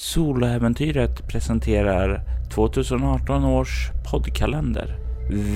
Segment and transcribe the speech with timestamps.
[0.00, 2.20] Soloäventyret presenterar
[2.54, 4.98] 2018 års poddkalender.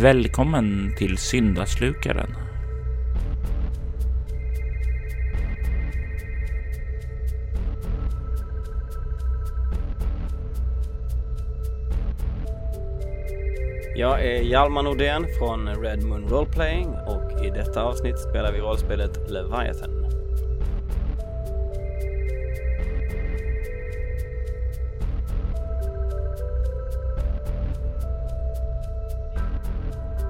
[0.02, 2.34] Välkommen till Syndaslukaren.
[13.96, 19.30] Jag är Hjalmar Nordén från Red Moon Roleplaying och i detta avsnitt spelar vi rollspelet
[19.30, 19.93] Leviathan.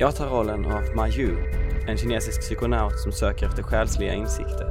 [0.04, 1.36] Jag tar rollen av Ma Yu,
[1.88, 4.66] en kinesisk psykonaut som söker efter själsliga insikter.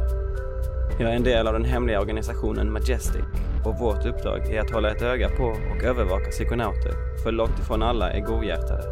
[0.99, 3.21] Jag är en del av den hemliga organisationen Majestic
[3.65, 7.83] och vårt uppdrag är att hålla ett öga på och övervaka psykonauter, för långt ifrån
[7.83, 8.83] alla är godhjärtade.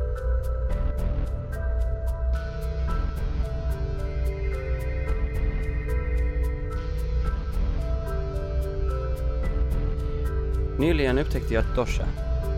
[10.80, 12.06] Nyligen upptäckte jag Dosha,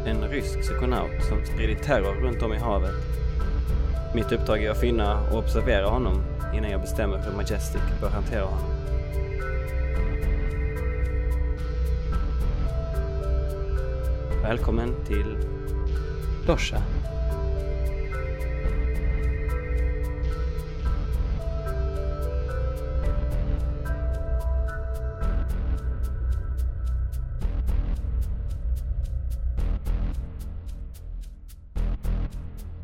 [0.06, 3.23] en rysk psykonaut som spridit terror runt om i havet.
[4.16, 8.46] Mitt uppdrag är att finna och observera honom innan jag bestämmer hur Majestic bör hantera
[8.46, 8.84] honom.
[14.44, 15.38] Välkommen till
[16.48, 16.82] Dosha.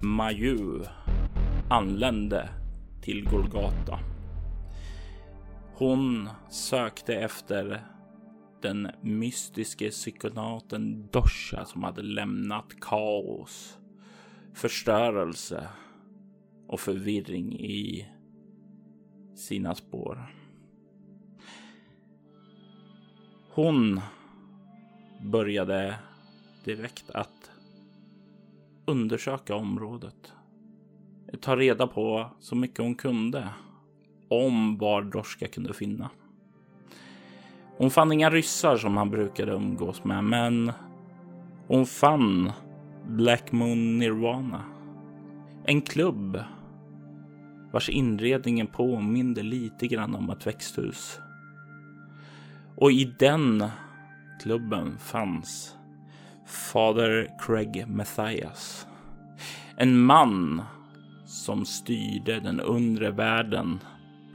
[0.01, 0.83] Maju
[1.69, 2.49] anlände
[3.01, 3.99] till Golgata.
[5.73, 7.85] Hon sökte efter
[8.61, 13.79] den mystiske psykonauten Dosha som hade lämnat kaos,
[14.53, 15.67] förstörelse
[16.67, 18.07] och förvirring i
[19.35, 20.35] sina spår.
[23.49, 24.01] Hon
[25.21, 25.95] började
[26.63, 27.51] direkt att
[28.85, 30.33] undersöka området.
[31.41, 33.49] Ta reda på så mycket hon kunde
[34.29, 36.09] om var Droska kunde finna.
[37.77, 40.71] Hon fann inga ryssar som han brukade umgås med, men
[41.67, 42.51] hon fann
[43.07, 44.63] Black Moon Nirvana.
[45.65, 46.43] En klubb
[47.71, 51.19] vars inredningen påminde lite grann om ett växthus.
[52.75, 53.65] Och i den
[54.43, 55.75] klubben fanns
[56.45, 58.87] Fader Craig Mathias.
[59.75, 60.61] En man
[61.29, 63.79] som styrde den undre världen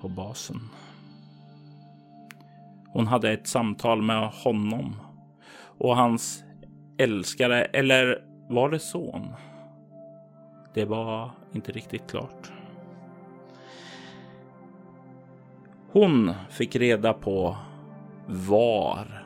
[0.01, 0.61] på basen.
[2.89, 4.97] Hon hade ett samtal med honom
[5.79, 6.45] och hans
[6.99, 9.35] älskare, eller var det son?
[10.75, 12.53] Det var inte riktigt klart.
[15.93, 17.57] Hon fick reda på
[18.27, 19.25] var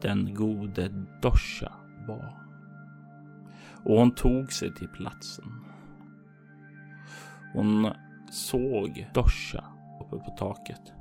[0.00, 0.88] den gode
[1.22, 1.72] Dosha
[2.08, 2.38] var.
[3.84, 5.63] Och hon tog sig till platsen.
[7.54, 7.90] Hon
[8.30, 9.64] såg Dosha
[10.00, 10.92] uppe på taket.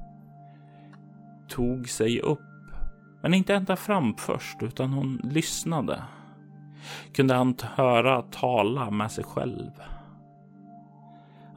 [1.48, 2.40] Tog sig upp,
[3.22, 6.04] men inte ända fram först, utan hon lyssnade.
[7.14, 9.72] Kunde han höra tala med sig själv.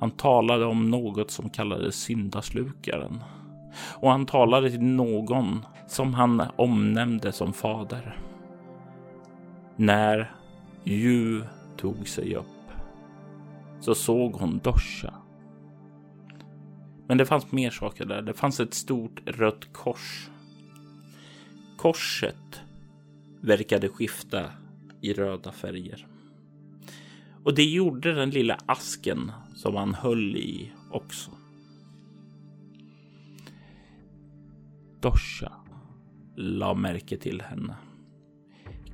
[0.00, 3.24] Han talade om något som kallades syndaslukaren.
[3.94, 8.18] Och han talade till någon som han omnämnde som fader.
[9.76, 10.32] När
[10.84, 11.42] Ju
[11.76, 12.55] tog sig upp
[13.80, 15.14] så såg hon Dosha.
[17.08, 18.22] Men det fanns mer saker där.
[18.22, 20.28] Det fanns ett stort rött kors.
[21.76, 22.60] Korset
[23.40, 24.50] verkade skifta
[25.00, 26.06] i röda färger.
[27.44, 31.30] Och det gjorde den lilla asken som han höll i också.
[35.00, 35.52] Dosha
[36.36, 37.76] la märke till henne.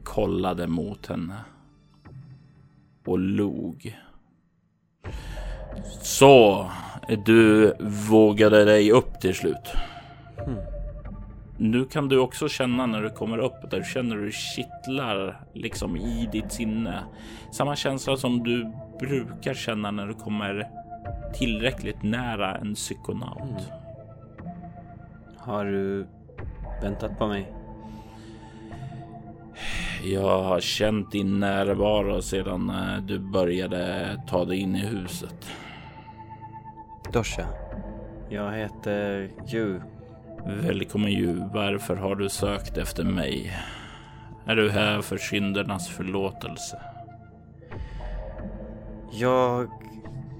[0.04, 1.44] Kollade mot henne.
[3.04, 3.98] Och log.
[6.02, 6.70] Så,
[7.26, 7.72] du
[8.10, 9.72] vågade dig upp till slut.
[10.46, 10.58] Mm.
[11.58, 15.40] Nu kan du också känna när du kommer upp där du känner hur det kittlar
[15.52, 17.02] liksom i ditt sinne.
[17.52, 20.68] Samma känsla som du brukar känna när du kommer
[21.34, 23.40] tillräckligt nära en psykonaut.
[23.42, 23.62] Mm.
[25.36, 26.06] Har du
[26.82, 27.52] väntat på mig?
[30.04, 32.72] Jag har känt din närvaro sedan
[33.06, 35.46] du började ta dig in i huset.
[37.12, 37.46] Dosha.
[38.28, 39.80] Jag heter Ju.
[40.46, 41.34] Välkommen Ju.
[41.34, 43.56] Varför har du sökt efter mig?
[44.46, 46.80] Är du här för syndernas förlåtelse?
[49.12, 49.68] Jag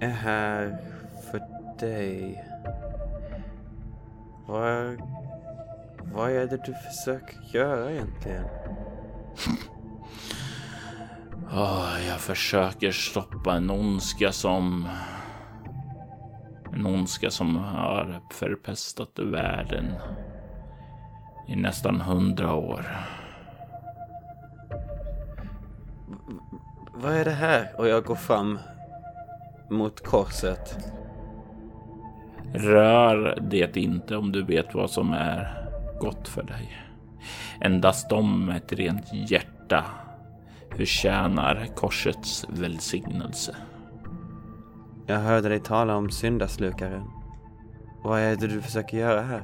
[0.00, 0.78] är här
[1.30, 1.40] för
[1.80, 2.44] dig.
[4.46, 4.96] Var
[6.14, 8.44] Vad är det du försöker göra egentligen?
[11.52, 14.88] Oh, jag försöker stoppa en ondska som...
[16.72, 19.94] En ondska som har förpestat världen
[21.48, 22.86] i nästan hundra år.
[27.02, 27.68] vad är det här?
[27.78, 28.58] Och jag går fram
[29.70, 30.78] mot korset.
[32.54, 35.68] Rör det inte om du vet vad som är
[36.00, 36.81] gott för dig.
[37.60, 39.84] Endast de med ett rent hjärta
[40.76, 43.56] förtjänar korsets välsignelse.
[45.06, 47.10] Jag hörde dig tala om syndaslukaren.
[48.04, 49.42] Vad är det du försöker göra här?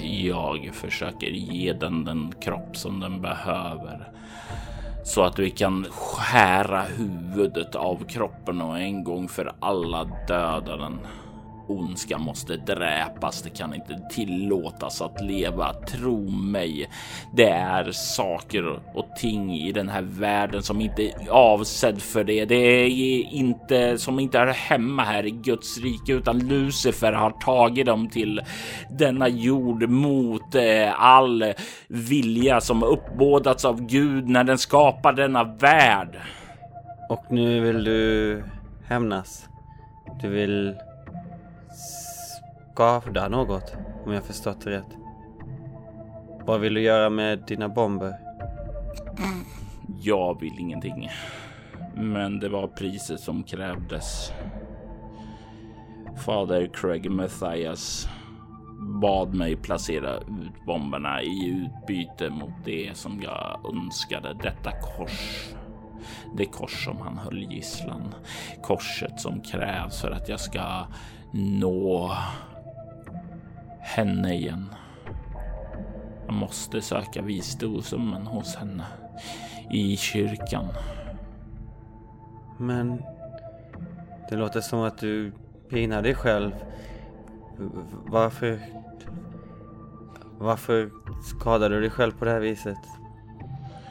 [0.00, 4.12] Jag försöker ge den den kropp som den behöver
[5.04, 10.98] så att vi kan skära huvudet av kroppen och en gång för alla döda den.
[11.70, 13.42] Ondska måste dräpas.
[13.42, 15.72] Det kan inte tillåtas att leva.
[15.72, 16.90] Tro mig.
[17.32, 22.44] Det är saker och ting i den här världen som inte är avsedd för det.
[22.44, 22.88] Det är
[23.32, 28.40] inte som inte är hemma här i Guds rike, utan Lucifer har tagit dem till
[28.90, 31.44] denna jord mot eh, all
[31.88, 36.20] vilja som uppbådats av Gud när den skapar denna värld.
[37.08, 38.42] Och nu vill du
[38.88, 39.48] hämnas.
[40.22, 40.74] Du vill
[42.80, 43.74] skavda något,
[44.06, 44.96] om jag förstått det rätt.
[46.46, 48.14] Vad vill du göra med dina bomber?
[50.02, 51.08] Jag vill ingenting.
[51.94, 54.32] Men det var priset som krävdes.
[56.24, 58.08] Fader Craig Mathias
[59.02, 64.34] bad mig placera ut bomberna i utbyte mot det som jag önskade.
[64.42, 65.48] Detta kors.
[66.36, 68.14] Det kors som han höll gisslan.
[68.62, 70.86] Korset som krävs för att jag ska
[71.32, 72.12] nå
[73.82, 74.74] henne igen.
[76.26, 78.84] Jag måste söka visdomen hos henne
[79.70, 80.66] i kyrkan.
[82.58, 83.02] Men
[84.30, 85.32] det låter som att du
[85.70, 86.52] pinar dig själv.
[88.06, 88.60] Varför?
[90.38, 90.90] Varför
[91.22, 92.78] skadar du dig själv på det här viset?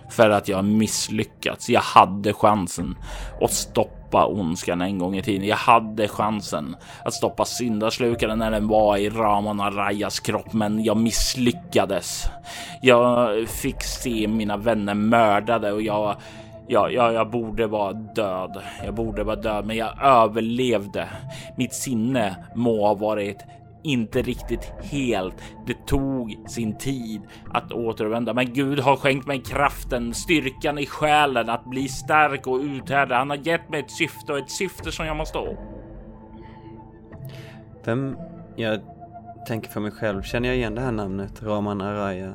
[0.09, 1.69] För att jag misslyckats.
[1.69, 2.95] Jag hade chansen
[3.41, 5.47] att stoppa stoppa ondskan en gång i tiden.
[5.47, 6.75] Jag hade chansen
[7.05, 12.25] att stoppa syndaslukaren när den var i Ramana Rajas kropp, men jag misslyckades.
[12.81, 16.15] Jag fick se mina vänner mördade och jag
[16.71, 18.61] Ja, ja, jag borde vara död.
[18.85, 21.07] Jag borde vara död, men jag överlevde.
[21.55, 23.37] Mitt sinne må ha varit
[23.83, 25.35] inte riktigt helt.
[25.67, 27.21] Det tog sin tid
[27.53, 32.59] att återvända, men Gud har skänkt mig kraften, styrkan i själen att bli stark och
[32.59, 33.17] uthärda.
[33.17, 35.47] Han har gett mig ett syfte och ett syfte som jag måste ha.
[37.85, 38.17] Vem?
[38.55, 38.79] Jag
[39.47, 40.21] tänker för mig själv.
[40.21, 41.43] Känner jag igen det här namnet?
[41.43, 42.33] Raman Araya?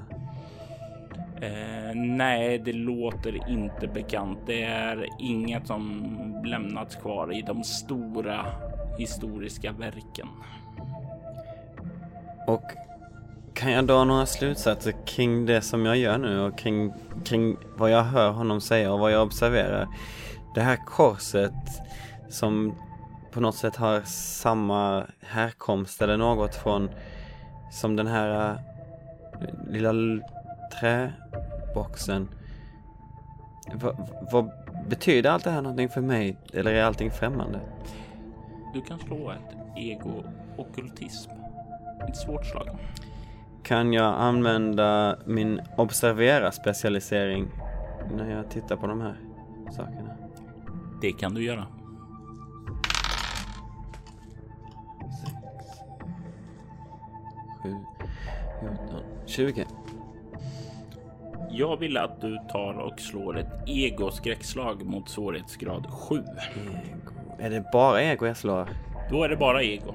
[1.41, 4.39] Eh, nej, det låter inte bekant.
[4.47, 8.47] Det är inget som lämnats kvar i de stora
[8.99, 10.29] historiska verken.
[12.47, 12.63] Och
[13.55, 16.93] kan jag dra några slutsatser kring det som jag gör nu och kring,
[17.25, 19.89] kring vad jag hör honom säga och vad jag observerar?
[20.55, 21.53] Det här korset
[22.29, 22.75] som
[23.33, 24.01] på något sätt har
[24.41, 26.91] samma härkomst eller något från
[27.71, 28.59] som den här äh,
[29.71, 29.93] lilla
[30.81, 32.29] träboxen.
[34.33, 34.51] Vad
[34.89, 37.61] betyder allt det här någonting för mig eller är allting främmande?
[38.75, 41.44] Du kan slå ett ego-okkultism.
[42.09, 42.69] Ett svårt slag.
[43.63, 47.49] Kan jag använda min observera specialisering
[48.17, 49.17] när jag tittar på de här
[49.71, 50.11] sakerna?
[51.01, 51.67] Det kan du göra.
[55.21, 55.35] Sex,
[57.63, 57.75] sju,
[58.61, 59.67] 14, 20.
[61.51, 66.17] Jag vill att du tar och slår ett ego-skräckslag mot svårighetsgrad 7.
[66.17, 67.13] Ego.
[67.39, 68.69] Är det bara ego jag slår?
[69.11, 69.95] Då är det bara ego.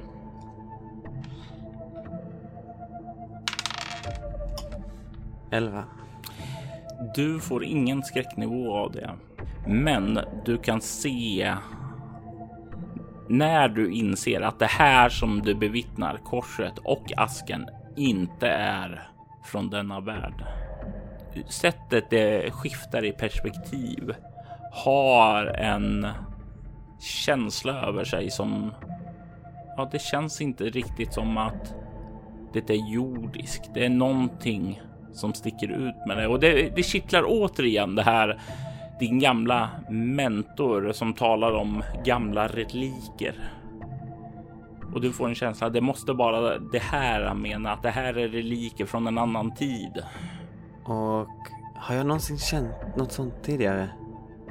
[5.51, 5.83] 11.
[7.15, 9.09] Du får ingen skräcknivå av det,
[9.67, 11.55] men du kan se
[13.29, 19.09] när du inser att det här som du bevittnar, korset och asken, inte är
[19.43, 20.45] från denna värld.
[21.49, 24.15] Sättet det skiftar i perspektiv
[24.71, 26.07] har en
[26.99, 28.71] känsla över sig som
[29.77, 31.75] ja, det känns inte riktigt som att
[32.53, 33.69] det är jordiskt.
[33.73, 34.81] Det är någonting
[35.13, 38.39] som sticker ut med det och det, det kittlar återigen det här.
[38.99, 43.35] Din gamla mentor som talar om gamla reliker.
[44.93, 47.89] Och du får en känsla att det måste vara det här han menar, att det
[47.89, 50.03] här är reliker från en annan tid.
[50.83, 51.27] Och
[51.75, 53.89] har jag någonsin känt något sånt tidigare?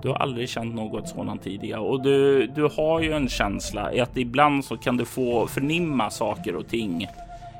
[0.02, 4.00] Du har aldrig känt något sådant tidigare och du, du har ju en känsla i
[4.00, 7.06] att ibland så kan du få förnimma saker och ting.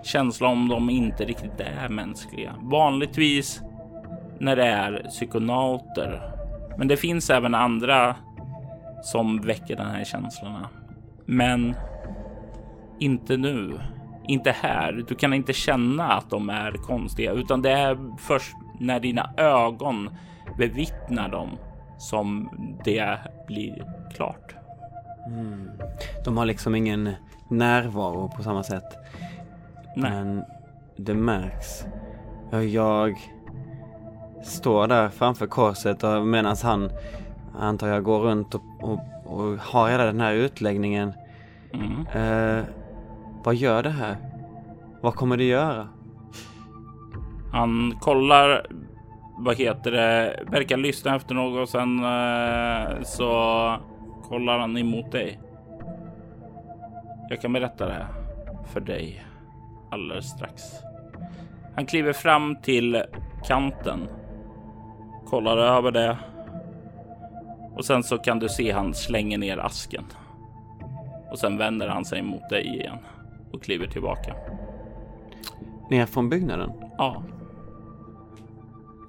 [0.03, 2.55] Känsla om de inte riktigt är mänskliga.
[2.61, 3.63] Vanligtvis
[4.39, 6.33] när det är psykonauter.
[6.79, 8.17] Men det finns även andra
[9.03, 10.69] som väcker den här känslorna.
[11.27, 11.75] Men
[12.99, 13.81] inte nu.
[14.29, 15.05] Inte här.
[15.09, 20.11] Du kan inte känna att de är konstiga, utan det är först när dina ögon
[20.59, 21.49] bevittnar dem
[21.99, 22.51] som
[22.85, 24.55] det blir klart.
[25.27, 25.71] Mm.
[26.25, 27.11] De har liksom ingen
[27.51, 28.85] närvaro på samma sätt.
[29.99, 30.11] Nej.
[30.11, 30.45] Men
[30.97, 31.85] det märks.
[32.73, 33.19] Jag
[34.43, 36.91] står där framför korset och medan han,
[37.59, 41.13] antar jag, går runt och, och, och har hela den här utläggningen.
[41.73, 42.07] Mm.
[42.07, 42.65] Eh,
[43.45, 44.17] vad gör det här?
[45.01, 45.89] Vad kommer det göra?
[47.53, 48.67] Han kollar,
[49.39, 53.77] vad heter det, verkar lyssna efter något och sen eh, så
[54.23, 55.41] kollar han emot dig.
[57.31, 58.07] Jag kan berätta det
[58.73, 59.28] för dig
[59.91, 60.63] alldeles strax.
[61.75, 63.03] Han kliver fram till
[63.45, 64.09] kanten,
[65.27, 66.19] kollar över det
[67.79, 70.05] och sen så kan du se han slänger ner asken.
[71.31, 72.99] Och sen vänder han sig mot dig igen
[73.53, 74.35] och kliver tillbaka.
[75.91, 76.73] Ner från byggnaden?
[76.99, 77.23] Ja.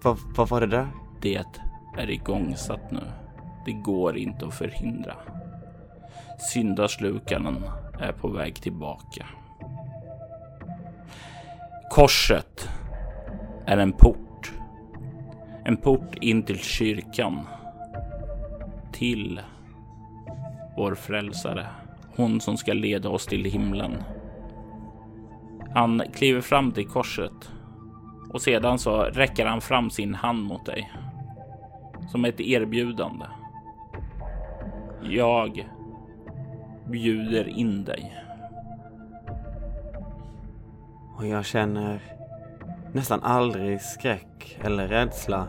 [0.03, 0.88] Vad, vad var det där?
[1.21, 1.45] Det
[1.98, 3.01] är igångsatt nu.
[3.65, 5.15] Det går inte att förhindra.
[6.39, 7.63] Syndaslukaren
[8.00, 9.25] är på väg tillbaka.
[11.89, 12.69] Korset
[13.65, 14.51] är en port.
[15.63, 17.39] En port in till kyrkan.
[18.91, 19.41] Till
[20.77, 21.65] vår frälsare.
[22.15, 24.03] Hon som ska leda oss till himlen.
[25.74, 27.51] Han kliver fram till korset
[28.29, 30.91] och sedan så räcker han fram sin hand mot dig.
[32.12, 33.25] Som ett erbjudande.
[35.03, 35.69] Jag
[36.88, 38.13] bjuder in dig.
[41.20, 42.00] Och jag känner
[42.94, 45.48] nästan aldrig skräck eller rädsla.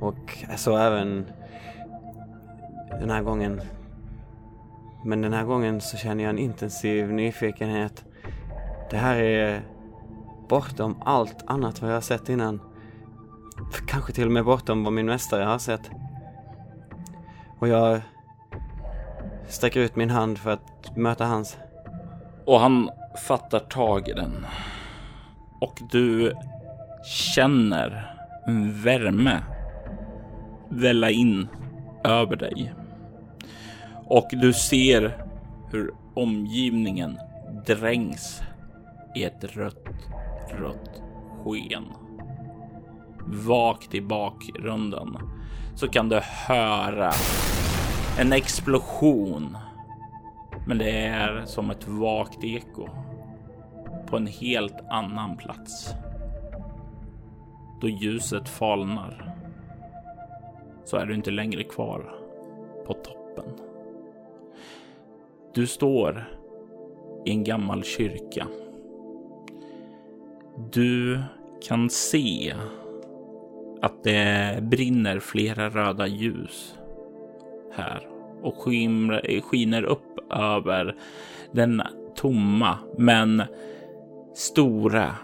[0.00, 1.26] Och så även
[3.00, 3.60] den här gången.
[5.04, 8.04] Men den här gången så känner jag en intensiv nyfikenhet.
[8.90, 9.62] Det här är
[10.48, 12.60] bortom allt annat vad jag har sett innan.
[13.86, 15.90] Kanske till och med bortom vad min mästare har sett.
[17.58, 18.00] Och jag
[19.48, 21.58] sträcker ut min hand för att möta hans.
[22.44, 24.46] Och han fattar tag i den.
[25.60, 26.32] Och du
[27.04, 29.42] känner en värme
[30.68, 31.48] välla in
[32.04, 32.74] över dig.
[34.04, 35.24] Och du ser
[35.70, 37.18] hur omgivningen
[37.66, 38.42] dränks
[39.14, 39.84] i ett rött,
[40.50, 41.02] rött
[41.44, 41.84] sken.
[43.26, 45.16] Vakt i bakgrunden
[45.74, 47.12] så kan du höra
[48.18, 49.56] en explosion.
[50.68, 52.88] Men det är som ett vagt eko
[54.06, 55.94] på en helt annan plats.
[57.80, 59.34] Då ljuset falnar
[60.84, 62.14] så är du inte längre kvar
[62.86, 63.44] på toppen.
[65.54, 66.38] Du står
[67.24, 68.46] i en gammal kyrka.
[70.72, 71.22] Du
[71.68, 72.54] kan se
[73.82, 76.78] att det brinner flera röda ljus
[77.72, 78.08] här
[78.42, 78.58] och
[79.42, 80.96] skiner upp över
[81.52, 81.82] den
[82.16, 83.42] tomma men
[84.34, 85.14] stora,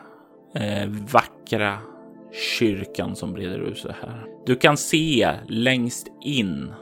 [0.55, 1.79] eh, vackra
[2.59, 4.27] kyrkan som breder ut sig här.
[4.47, 6.73] Du kan se längst in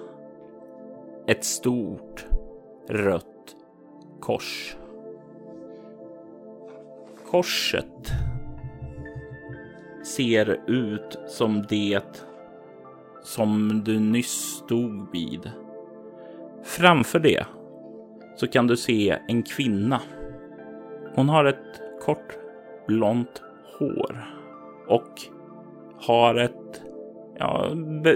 [1.26, 2.26] ett stort
[2.88, 3.56] rött
[4.20, 4.76] kors.
[7.30, 8.12] Korset
[10.04, 12.24] ser ut som det
[13.22, 15.50] som du nyss stod vid.
[16.64, 17.46] Framför det
[18.40, 20.00] så kan du se en kvinna.
[21.14, 22.38] Hon har ett kort
[22.87, 23.42] blont
[23.78, 24.26] hår
[24.88, 25.20] och
[26.00, 26.82] har ett
[27.38, 27.70] Ja,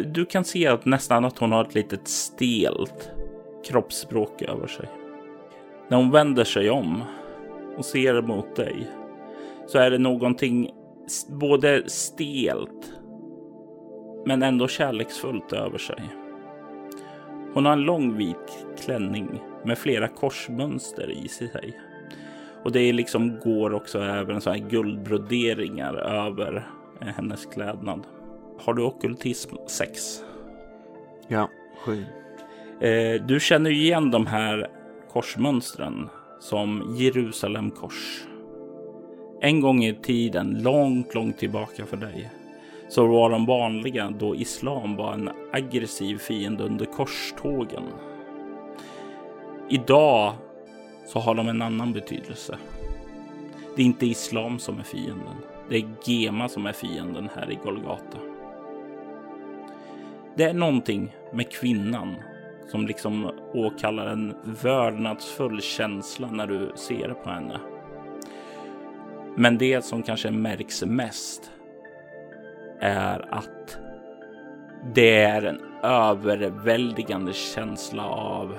[0.07, 3.11] du kan se att nästan att hon har ett litet stelt
[3.65, 4.89] kroppsspråk över sig.
[5.89, 7.03] När hon vänder sig om
[7.77, 8.91] och ser mot dig
[9.67, 10.71] så är det någonting
[11.29, 12.93] både stelt
[14.27, 16.03] men ändå kärleksfullt över sig.
[17.55, 21.81] Hon har en lång vit klänning med flera korsmönster i sig.
[22.63, 26.67] Och det liksom går också även så här guldbroderingar över
[27.01, 28.07] hennes klädnad.
[28.59, 30.25] Har du okultism 6?
[31.29, 31.51] Ja,
[31.85, 32.05] 7.
[32.81, 34.67] Eh, du känner ju igen de här
[35.13, 36.09] korsmönstren
[36.41, 38.25] som Jerusalem kors.
[39.41, 42.31] En gång i tiden, långt, långt tillbaka för dig,
[42.89, 47.83] så var de vanliga då islam var en aggressiv fiende under korstågen.
[49.69, 50.33] Idag
[51.07, 52.59] så har de en annan betydelse.
[53.77, 55.37] Det är inte islam som är fienden.
[55.69, 58.19] Det är Gema som är fienden här i Golgata.
[60.37, 62.15] Det är någonting med kvinnan
[62.69, 67.61] som liksom åkallar en vördnadsfull känsla när du ser på henne.
[69.37, 71.51] Men det som kanske märks mest
[72.81, 73.79] är att
[74.95, 78.57] det är en överväldigande känsla av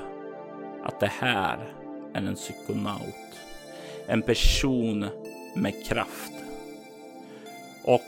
[0.85, 1.57] att det här
[2.13, 3.39] är en psykonaut.
[4.07, 5.05] En person
[5.55, 6.31] med kraft.
[7.83, 8.01] Och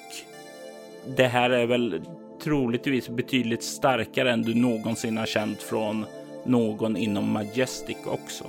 [1.18, 2.02] det här är väl
[2.44, 6.06] troligtvis betydligt starkare än du någonsin har känt från
[6.46, 8.44] någon inom Majestic också.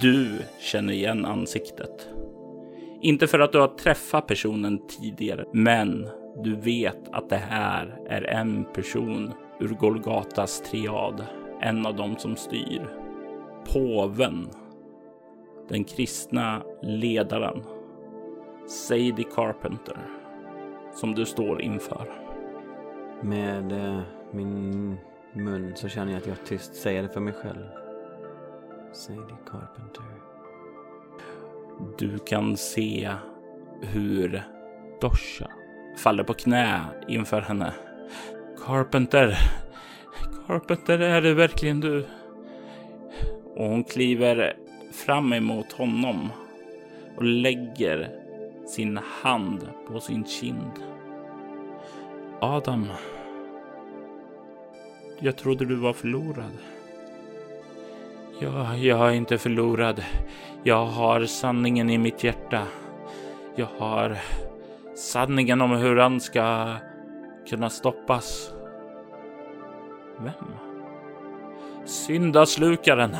[0.00, 2.08] Du känner igen ansiktet.
[3.00, 6.08] Inte för att du har träffat personen tidigare, men
[6.44, 11.24] du vet att det här är en person ur Golgatas triad.
[11.60, 12.96] En av dem som styr.
[13.72, 14.48] Påven.
[15.68, 17.62] Den kristna ledaren.
[18.68, 19.98] Sadie Carpenter.
[20.92, 22.10] Som du står inför.
[23.22, 24.96] Med eh, min
[25.32, 27.66] mun så känner jag att jag tyst säger det för mig själv.
[28.92, 30.04] Sadie Carpenter.
[31.98, 33.10] Du kan se
[33.82, 34.42] hur
[35.00, 35.50] Dosha
[35.96, 37.72] faller på knä inför henne.
[38.66, 39.34] Carpenter,
[40.46, 42.06] Carpenter, är det verkligen du?
[43.54, 44.56] Och hon kliver
[44.92, 46.28] fram emot honom
[47.16, 48.10] och lägger
[48.66, 50.72] sin hand på sin kind.
[52.40, 52.86] Adam,
[55.18, 56.52] jag trodde du var förlorad.
[58.40, 60.04] Ja, jag är inte förlorad.
[60.62, 62.62] Jag har sanningen i mitt hjärta.
[63.56, 64.18] Jag har
[64.94, 66.74] sanningen om hur han ska
[67.48, 68.55] kunna stoppas.
[70.18, 70.54] Vem?
[71.86, 73.16] Syndaslukaren.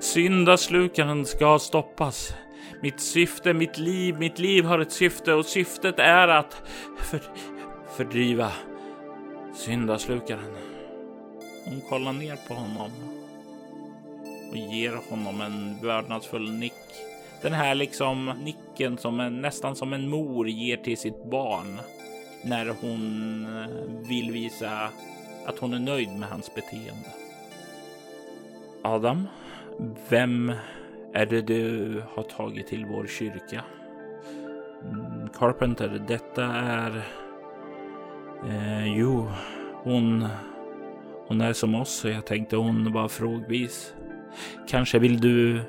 [0.00, 2.34] Syndaslukaren ska stoppas.
[2.82, 6.62] Mitt syfte, mitt liv, mitt liv har ett syfte och syftet är att
[6.98, 7.20] för,
[7.96, 8.52] fördriva
[9.54, 10.56] syndaslukaren.
[11.64, 12.90] Hon kollar ner på honom
[14.50, 16.72] och ger honom en vördnadsfull nick.
[17.42, 21.80] Den här liksom nicken som är nästan som en mor ger till sitt barn
[22.44, 24.88] när hon eh, vill visa
[25.46, 27.08] att hon är nöjd med hans beteende.
[28.82, 29.28] Adam,
[30.08, 30.52] vem
[31.12, 33.64] är det du har tagit till vår kyrka?
[34.84, 37.02] Mm, Carpenter, detta är...
[38.48, 39.28] Eh, jo,
[39.82, 40.28] hon...
[41.26, 43.94] Hon är som oss och jag tänkte hon var frågvis.
[44.68, 45.60] Kanske vill du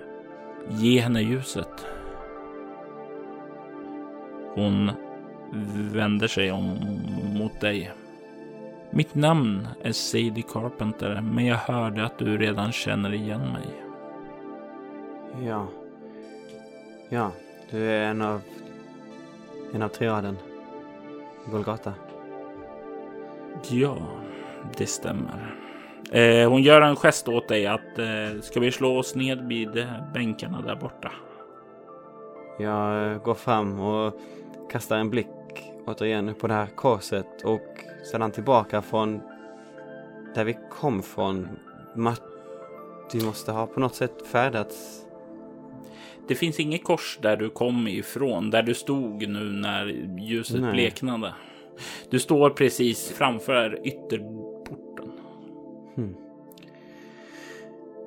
[0.70, 1.86] ge henne ljuset?
[4.56, 4.92] Hon
[5.94, 6.80] vänder sig om
[7.34, 7.92] mot dig.
[8.94, 13.84] Mitt namn är Sadie Carpenter, men jag hörde att du redan känner igen mig.
[15.46, 15.68] Ja.
[17.10, 17.32] Ja,
[17.70, 18.42] du är en av...
[19.74, 20.38] En av triaden.
[21.52, 21.94] Golgata.
[23.70, 23.98] Ja,
[24.78, 25.56] det stämmer.
[26.12, 29.78] Eh, hon gör en gest åt dig att eh, ska vi slå oss ned vid
[29.78, 31.12] eh, bänkarna där borta?
[32.60, 34.14] Jag går fram och
[34.72, 35.28] kastar en blick
[35.86, 37.71] återigen på det här korset och
[38.04, 39.22] sedan tillbaka från
[40.36, 41.48] där vi kom från.
[43.14, 45.06] Vi måste ha på något sätt färdats.
[46.28, 49.86] Det finns inget kors där du kom ifrån, där du stod nu när
[50.20, 50.72] ljuset Nej.
[50.72, 51.34] bleknade.
[52.10, 55.12] Du står precis framför ytterporten.
[55.96, 56.16] Hmm.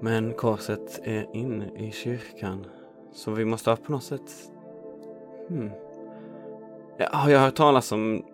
[0.02, 2.66] Men korset är inne i kyrkan.
[3.12, 4.32] Så vi måste ha på något sätt...
[5.48, 5.70] Hmm.
[6.98, 8.24] Ja, har jag hört talas om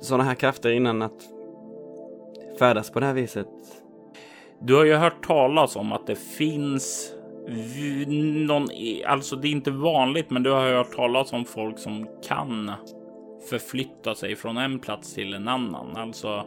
[0.00, 1.22] sådana här krafter innan att
[2.58, 3.48] färdas på det här viset?
[4.60, 7.14] Du har ju hört talas om att det finns
[8.46, 8.68] någon,
[9.06, 12.72] alltså det är inte vanligt, men du har hört talas om folk som kan
[13.50, 15.96] förflytta sig från en plats till en annan.
[15.96, 16.44] Alltså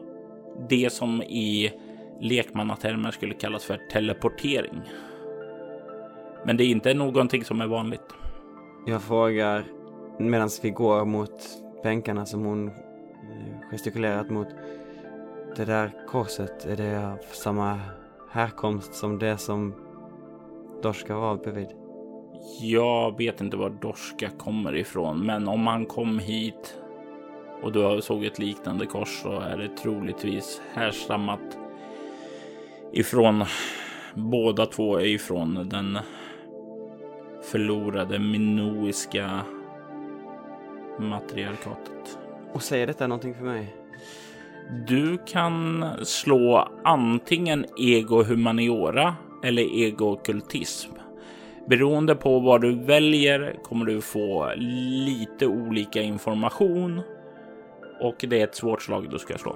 [0.69, 1.71] det som i
[2.19, 4.81] lekmannatermer skulle kallas för teleportering.
[6.45, 8.13] Men det är inte någonting som är vanligt.
[8.85, 9.65] Jag frågar
[10.19, 11.43] medan vi går mot
[11.83, 12.71] bänkarna som hon
[13.71, 14.47] gestikulerat mot.
[15.55, 17.79] Det där korset, är det av samma
[18.31, 19.73] härkomst som det som
[20.81, 21.67] Dorska var bredvid?
[22.61, 26.77] Jag vet inte var Dorska kommer ifrån, men om han kom hit
[27.61, 31.57] och du såg ett liknande kors så är det troligtvis härstammat
[32.93, 33.45] ifrån
[34.13, 35.99] båda två är ifrån den
[37.41, 39.39] förlorade minoiska
[40.99, 42.19] matriarkatet.
[42.53, 43.75] Och säger detta någonting för mig?
[44.87, 50.91] Du kan slå antingen ego humaniora eller ego kultism.
[51.67, 57.01] Beroende på vad du väljer kommer du få lite olika information
[58.01, 59.55] och det är ett svårt slag du ska slå.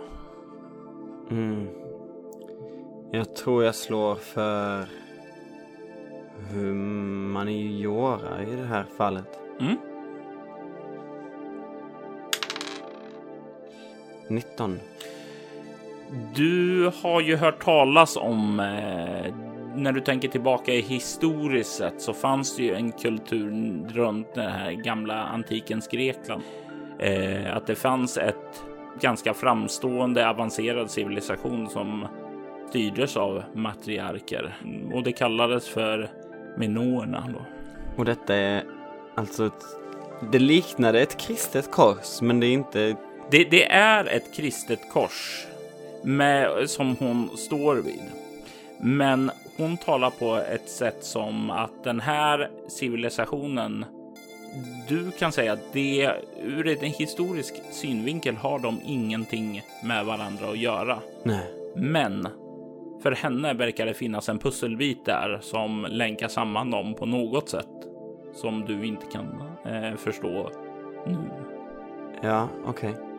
[1.32, 1.67] Mm.
[3.12, 4.86] Jag tror jag slår för
[6.54, 9.39] humaniora i det här fallet.
[9.60, 9.77] Mm.
[14.32, 14.80] 19.
[16.36, 19.34] Du har ju hört talas om eh,
[19.76, 23.52] när du tänker tillbaka i historiskt sett så fanns det ju en kultur
[23.94, 26.41] runt den här gamla antikens Grekland.
[27.00, 28.63] Eh, att det fanns ett
[29.02, 32.08] ganska framstående avancerad civilisation som
[32.70, 34.58] styrdes av matriarker
[34.94, 36.10] och det kallades för
[36.58, 37.28] minoerna.
[37.34, 37.46] Då.
[37.98, 38.63] Och detta är
[39.15, 39.63] alltså ett,
[40.32, 42.96] det liknade ett kristet kors, men det är inte.
[43.32, 45.46] Det, det är ett kristet kors
[46.04, 48.02] med, som hon står vid.
[48.80, 53.86] Men hon talar på ett sätt som att den här civilisationen
[54.88, 56.12] du kan säga att det
[56.44, 61.00] ur en historisk synvinkel har de ingenting med varandra att göra.
[61.24, 61.54] Nej.
[61.76, 62.28] Men
[63.04, 67.67] för henne verkar det finnas en pusselbit där som länkar samman dem på något sätt
[68.34, 70.50] som du inte kan eh, förstå
[71.08, 71.17] nu.
[72.22, 72.89] Ja, okej.
[72.89, 73.11] Okay.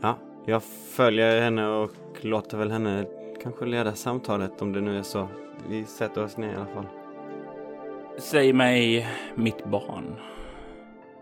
[0.00, 3.06] Ja, jag följer henne och låter väl henne
[3.42, 5.28] kanske leda samtalet om det nu är så.
[5.68, 6.86] Vi sätter oss ner i alla fall.
[8.18, 10.16] Säg mig, mitt barn.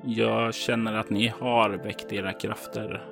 [0.05, 3.05] Jag känner att ni har väckt era krafter.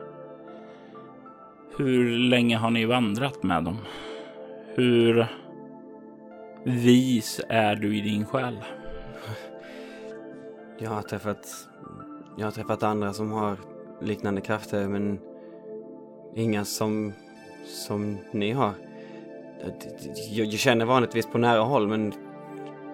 [1.76, 3.78] Hur länge har ni vandrat med dem?
[4.74, 5.26] Hur
[6.64, 8.64] vis är du i din själ?
[10.78, 11.68] Jag har träffat,
[12.36, 13.56] jag har träffat andra som har
[14.00, 15.18] liknande krafter men
[16.34, 17.12] inga som,
[17.66, 18.72] som ni har.
[20.30, 22.12] Jag, jag känner vanligtvis på nära håll men,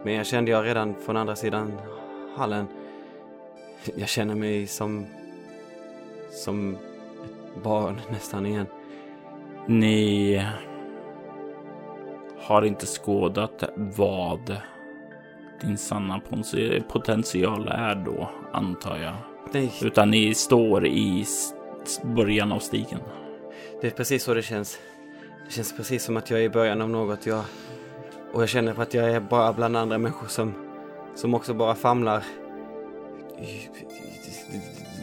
[0.05, 1.73] men jag kände jag redan från andra sidan
[2.37, 2.67] hallen.
[3.97, 5.07] Jag känner mig som,
[6.31, 8.67] som ett barn nästan igen.
[9.67, 10.43] Ni
[12.39, 14.57] har inte skådat vad
[15.61, 16.21] din sanna
[16.89, 19.15] potential är då, antar jag.
[19.53, 19.73] Nej.
[19.83, 21.25] Utan ni står i
[22.03, 23.01] början av stigen.
[23.81, 24.79] Det är precis så det känns.
[25.47, 27.27] Det känns precis som att jag är i början av något.
[27.27, 27.45] Jag,
[28.33, 30.55] och jag känner att jag är bara bland andra människor som,
[31.15, 32.25] som också bara famlar.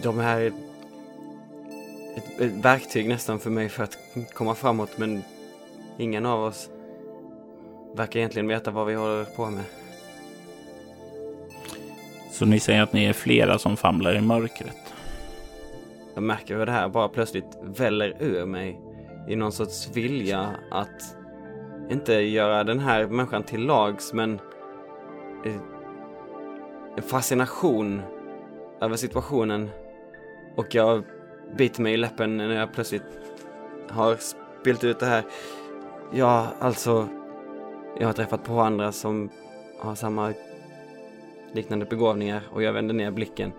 [0.03, 3.97] De här är ett, ett verktyg nästan för mig för att
[4.33, 5.23] komma framåt men
[5.97, 6.69] ingen av oss
[7.95, 9.63] verkar egentligen veta vad vi håller på med.
[12.31, 14.86] Så ni säger att ni är flera som famlar i mörkret?
[16.17, 18.81] Jag märker hur det här bara plötsligt väller ur mig
[19.27, 21.17] i någon sorts vilja att
[21.89, 24.39] inte göra den här människan till lags, men
[25.45, 25.55] eh,
[26.95, 28.01] en fascination
[28.81, 29.69] över situationen.
[30.55, 31.03] Och jag
[31.57, 33.19] biter mig i läppen när jag plötsligt
[33.89, 35.23] har spilt ut det här.
[36.13, 37.07] Ja, alltså,
[37.99, 39.29] jag har träffat på andra som
[39.79, 40.33] har samma
[41.51, 43.51] liknande begåvningar och jag vänder ner blicken.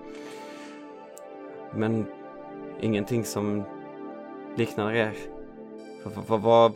[1.74, 2.06] Men
[2.80, 3.64] ingenting som
[4.56, 5.12] liknar er.
[6.04, 6.72] Vad, vad,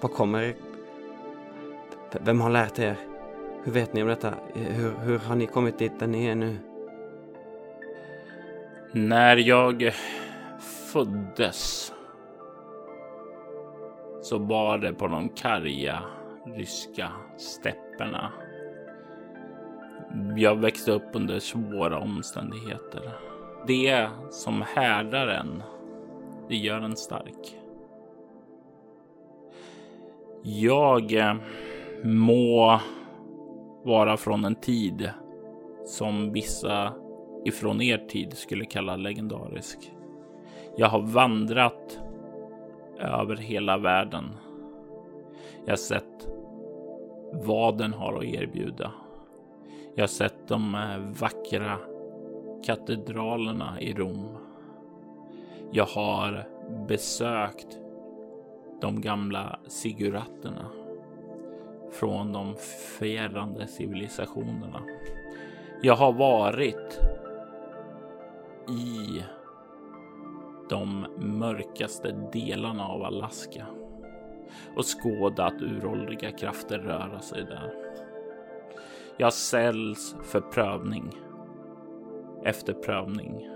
[0.00, 0.54] vad kommer...
[2.20, 2.96] Vem har lärt er?
[3.64, 4.34] Hur vet ni om detta?
[4.54, 6.56] Hur, hur har ni kommit dit där ni är nu?
[8.92, 9.92] När jag
[10.92, 11.92] föddes
[14.22, 16.02] så var det på de karga
[16.46, 18.32] ryska stäpperna.
[20.36, 23.33] Jag växte upp under svåra omständigheter.
[23.66, 25.62] Det som härdar en,
[26.48, 27.58] det gör en stark.
[30.42, 31.34] Jag eh,
[32.04, 32.80] må
[33.82, 35.10] vara från en tid
[35.86, 36.92] som vissa
[37.44, 39.92] ifrån er tid skulle kalla legendarisk.
[40.76, 42.00] Jag har vandrat
[42.98, 44.24] över hela världen.
[45.64, 46.28] Jag har sett
[47.32, 48.92] vad den har att erbjuda.
[49.94, 51.78] Jag har sett de eh, vackra
[52.64, 54.36] katedralerna i Rom.
[55.72, 56.44] Jag har
[56.88, 57.78] besökt
[58.80, 60.70] de gamla siguratterna
[61.92, 62.54] från de
[62.98, 64.82] fjärrande civilisationerna.
[65.82, 67.00] Jag har varit
[68.68, 69.22] i
[70.68, 73.66] de mörkaste delarna av Alaska
[74.76, 77.74] och skådat uråldriga krafter röra sig där.
[79.16, 81.23] Jag säljs för prövning.
[82.44, 83.48] Efter prövning.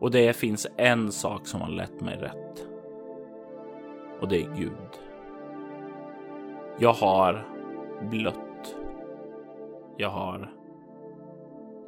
[0.00, 2.66] Och det finns en sak som har lett mig rätt.
[4.20, 5.00] Och det är Gud.
[6.78, 7.46] Jag har
[8.10, 8.76] blött.
[9.96, 10.52] Jag har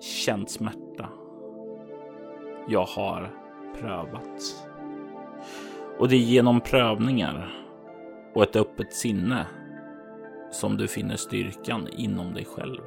[0.00, 1.08] känt smärta.
[2.68, 3.30] Jag har
[3.80, 4.66] prövats.
[5.98, 7.54] Och det är genom prövningar
[8.34, 9.46] och ett öppet sinne
[10.50, 12.82] som du finner styrkan inom dig själv.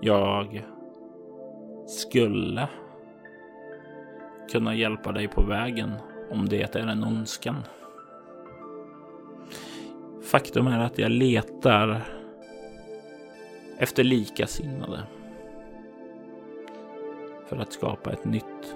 [0.00, 0.64] Jag
[1.86, 2.68] skulle
[4.52, 5.92] kunna hjälpa dig på vägen
[6.30, 7.62] om det är en önskan.
[10.22, 12.00] Faktum är att jag letar
[13.78, 15.02] efter likasinnade
[17.46, 18.74] för att skapa ett nytt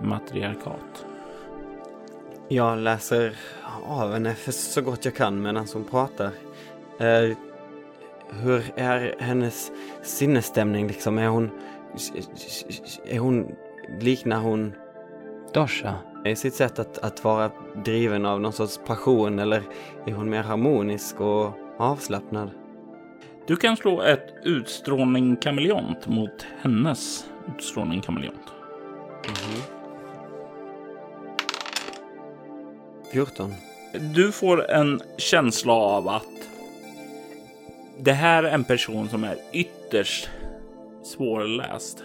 [0.00, 1.06] matriarkat.
[2.48, 3.36] Jag läser
[3.86, 6.30] av henne så gott jag kan medan hon pratar.
[6.98, 7.36] Eh,
[8.32, 11.18] hur är hennes sinnesstämning liksom?
[11.18, 11.50] Är hon...
[13.06, 13.54] Är hon...
[14.00, 14.72] Liknar hon
[15.54, 15.94] Dosha?
[16.24, 17.50] i sitt sätt att, att vara
[17.84, 19.62] driven av någon sorts passion eller
[20.06, 22.50] är hon mer harmonisk och avslappnad?
[23.46, 28.52] Du kan slå ett utstrålning kameleont mot hennes utstrålning kameleont.
[33.12, 33.54] 14.
[34.14, 36.24] Du får en känsla av att
[38.02, 40.30] det här är en person som är ytterst
[41.02, 42.04] svårläst.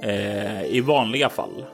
[0.00, 1.64] Eh, I vanliga fall.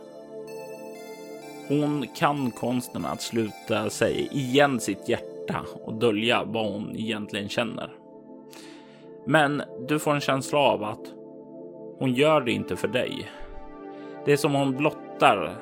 [1.69, 7.90] Hon kan konsten att sluta sig igen sitt hjärta och dölja vad hon egentligen känner.
[9.27, 11.12] Men du får en känsla av att
[11.99, 13.31] hon gör det inte för dig.
[14.25, 15.57] Det är som hon blottar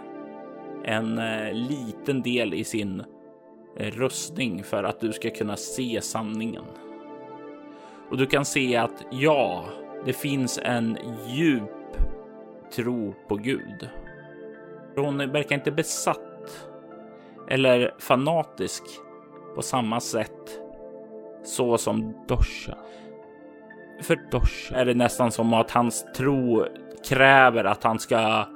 [0.84, 3.02] en eh, liten del i sin
[3.76, 6.64] röstning rustning för att du ska kunna se sanningen.
[8.10, 9.64] Och du kan se att ja,
[10.04, 11.70] det finns en djup
[12.76, 13.88] tro på Gud.
[14.96, 16.68] Hon verkar inte besatt
[17.48, 18.82] eller fanatisk
[19.54, 20.60] på samma sätt
[21.44, 22.78] så som Dosha.
[24.02, 26.66] För Dosha är det nästan som att hans tro
[27.08, 28.46] kräver att han ska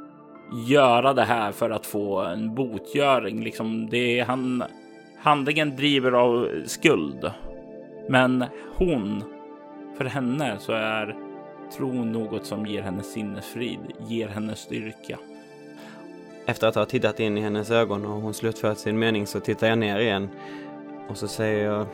[0.66, 3.44] göra det här för att få en botgöring.
[3.44, 4.64] Liksom det är han.
[5.18, 7.30] Handlingen driver av skuld,
[8.08, 8.44] men
[8.76, 9.24] hon,
[9.96, 11.16] för henne så är
[11.76, 15.18] tron något som ger henne sinnesfrid, ger henne styrka.
[16.46, 19.66] Efter att ha tittat in i hennes ögon och hon slutfört sin mening så tittar
[19.66, 20.28] jag ner igen
[21.08, 21.86] och så säger jag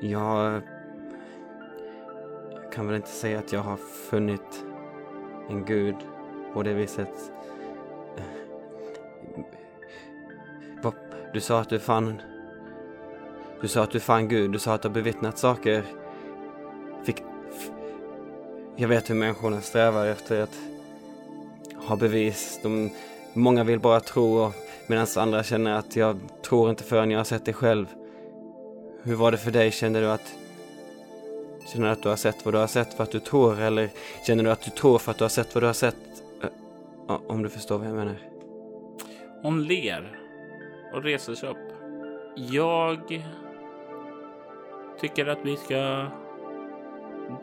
[0.00, 0.62] Jag
[2.72, 4.64] kan väl inte säga att jag har funnit
[5.50, 5.96] en gud
[6.54, 7.32] på det viset.
[11.32, 12.22] Du sa att du fann...
[13.60, 15.82] Du sa att du fann Gud, du sa att du har bevittnat saker.
[17.04, 17.22] Fick...
[18.76, 20.58] Jag vet hur människorna strävar efter att
[21.76, 22.60] ha bevis.
[22.62, 22.90] De...
[23.32, 24.52] Många vill bara tro
[24.86, 27.86] medan andra känner att jag tror inte förrän jag har sett det själv.
[29.02, 29.70] Hur var det för dig?
[29.70, 30.34] Kände du att
[31.72, 33.90] Känner du att du har sett vad du har sett för att du tror eller
[34.26, 35.96] känner du att du tror för att du har sett vad du har sett?
[37.06, 38.16] Om du förstår vad jag menar.
[39.42, 40.18] Hon ler
[40.94, 41.56] och reser sig upp.
[42.36, 43.24] Jag
[45.00, 46.06] tycker att vi ska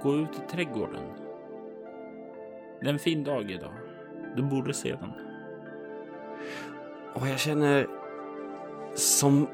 [0.01, 1.03] gå ut i trädgården.
[2.81, 3.73] Det är en fin dag idag.
[4.35, 5.11] Du borde se den.
[7.13, 7.87] Och jag känner
[8.95, 9.47] som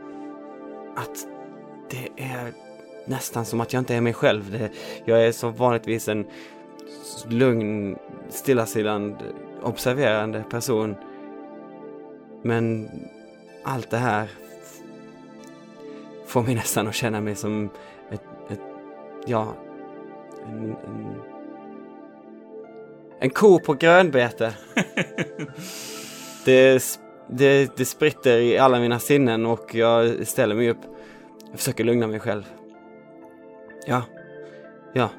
[0.96, 1.28] att
[1.90, 2.54] det är
[3.06, 4.52] nästan som att jag inte är mig själv.
[4.52, 4.72] Det,
[5.06, 6.26] jag är som vanligtvis en
[7.28, 7.98] lugn,
[8.30, 9.26] stillasittande,
[9.64, 10.96] observerande person.
[12.44, 12.90] Men
[13.64, 14.30] allt det här
[16.26, 17.70] får mig nästan att känna mig som
[19.26, 19.56] ja,
[20.46, 21.22] en, en,
[23.20, 24.54] en ko på grönbete.
[26.46, 26.84] det,
[27.30, 30.82] det, det spritter i alla mina sinnen och jag ställer mig upp.
[31.50, 32.44] Jag försöker lugna mig själv.
[33.88, 34.04] Ja,
[34.94, 35.10] ja,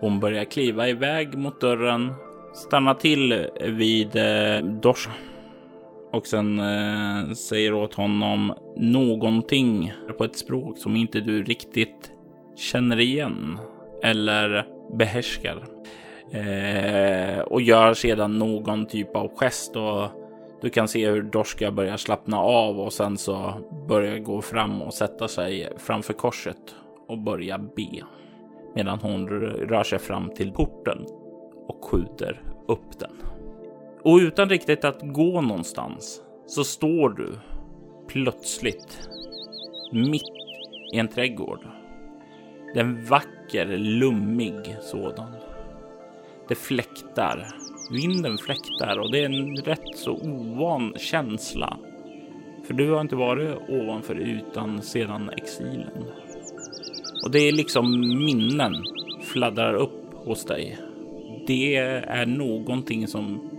[0.00, 2.12] Hon börjar kliva iväg mot dörren,
[2.54, 5.10] stannar till vid eh, Dorsa
[6.12, 12.12] och sen eh, säger åt honom någonting på ett språk som inte du riktigt
[12.56, 13.58] känner igen
[14.02, 15.64] eller behärskar.
[16.32, 20.08] Eh, och gör sedan någon typ av gest och
[20.62, 23.54] du kan se hur Dorska börjar slappna av och sen så
[23.88, 26.74] börjar gå fram och sätta sig framför korset
[27.08, 28.02] och börja be
[28.74, 31.06] medan hon rör sig fram till porten
[31.68, 33.12] och skjuter upp den.
[34.04, 37.32] Och utan riktigt att gå någonstans så står du
[38.08, 39.08] plötsligt
[39.92, 40.22] mitt
[40.92, 41.79] i en trädgård.
[42.74, 45.32] Det är en vacker, lummig sådan.
[46.48, 47.46] Det fläktar.
[47.90, 51.76] Vinden fläktar och det är en rätt så ovan känsla.
[52.64, 56.04] För du har inte varit ovanför ytan sedan exilen.
[57.24, 58.74] Och det är liksom minnen
[59.22, 60.78] fladdrar upp hos dig.
[61.46, 63.50] Det är någonting som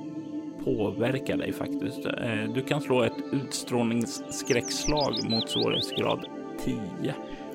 [0.63, 2.05] påverkar dig faktiskt.
[2.05, 6.25] Eh, du kan slå ett utstrålningsskräckslag mot svårighetsgrad
[6.59, 6.75] 10.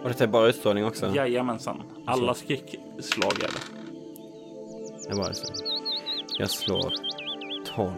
[0.07, 1.15] Och det är bara utstrålning också?
[1.15, 1.83] Jajamensan.
[2.05, 5.09] Alla skräckslag är det.
[5.09, 5.53] Det var så.
[6.39, 6.93] Jag slår
[7.75, 7.93] 12.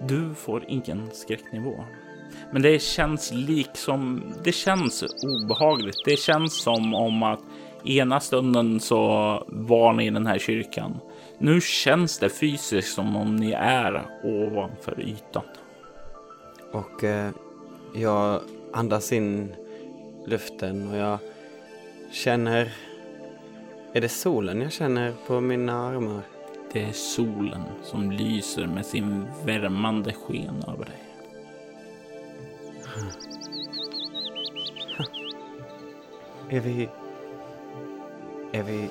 [0.00, 1.84] Du får ingen skräcknivå.
[2.52, 6.04] Men det känns liksom, det känns obehagligt.
[6.04, 7.40] Det känns som om att
[7.84, 8.98] ena stunden så
[9.48, 10.98] var ni i den här kyrkan.
[11.38, 15.44] Nu känns det fysiskt som om ni är ovanför ytan.
[16.72, 17.30] Och eh,
[17.94, 18.40] jag
[18.76, 19.54] andas in
[20.26, 21.18] luften och jag
[22.10, 22.72] känner...
[23.92, 26.22] Är det solen jag känner på mina armar?
[26.72, 31.02] Det är solen som lyser med sin värmande sken över dig.
[36.56, 36.88] Är vi...
[38.52, 38.90] Är vi...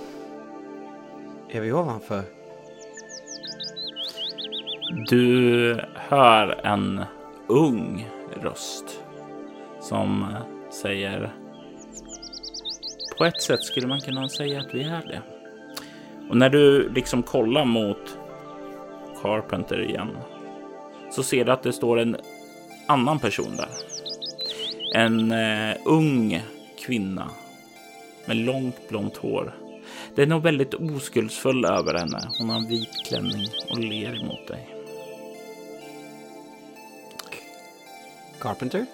[1.50, 2.24] Är vi ovanför?
[5.08, 7.04] Du hör en
[7.48, 8.10] ung
[8.42, 9.05] röst
[9.86, 11.34] som eh, säger
[13.18, 15.22] på ett sätt skulle man kunna säga att vi är det.
[16.30, 18.18] Och när du liksom kollar mot
[19.22, 20.18] Carpenter igen
[21.12, 22.18] så ser du att det står en
[22.88, 23.70] annan person där.
[24.94, 26.42] En eh, ung
[26.86, 27.30] kvinna
[28.26, 29.56] med långt blont hår.
[30.16, 32.20] Det är nog väldigt oskuldsfull över henne.
[32.40, 34.70] Hon har en vit klänning och ler emot dig.
[38.40, 38.86] Carpenter?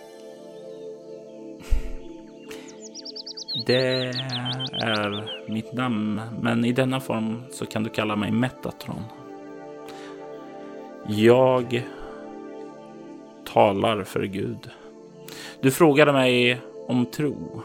[3.53, 4.13] Det
[4.83, 9.03] är mitt namn, men i denna form så kan du kalla mig Metatron.
[11.07, 11.83] Jag
[13.45, 14.69] talar för Gud.
[15.61, 17.63] Du frågade mig om tro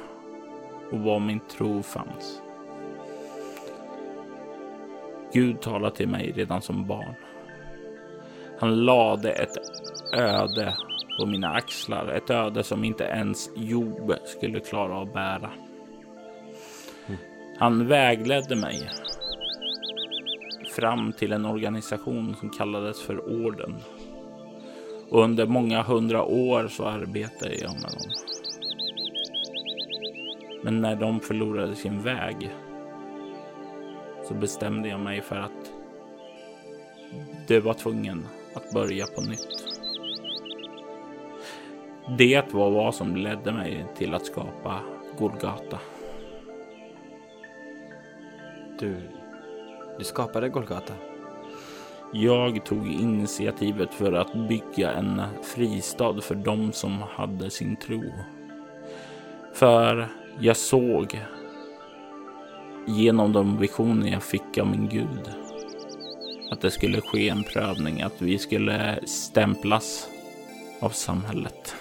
[0.93, 2.43] och var min tro fanns.
[5.33, 7.15] Gud talade till mig redan som barn.
[8.59, 9.57] Han lade ett
[10.17, 10.77] öde
[11.21, 15.51] på mina axlar, ett öde som inte ens Job skulle klara att bära.
[17.59, 18.91] Han vägledde mig
[20.71, 23.75] fram till en organisation som kallades för Orden.
[25.11, 28.11] Och under många hundra år så arbetade jag med dem.
[30.63, 32.51] Men när de förlorade sin väg
[34.29, 35.73] så bestämde jag mig för att
[37.49, 39.67] det var tvungen att börja på nytt.
[42.19, 44.81] Det var vad som ledde mig till att skapa
[45.19, 45.79] Golgata.
[48.79, 48.97] Du,
[49.99, 50.93] du skapade Golgata?
[52.13, 58.03] Jag tog initiativet för att bygga en fristad för dem som hade sin tro.
[59.55, 60.09] För
[60.41, 61.21] jag såg
[62.87, 65.31] genom de visioner jag fick av min Gud
[66.51, 70.09] att det skulle ske en prövning, att vi skulle stämplas
[70.81, 71.75] av samhället.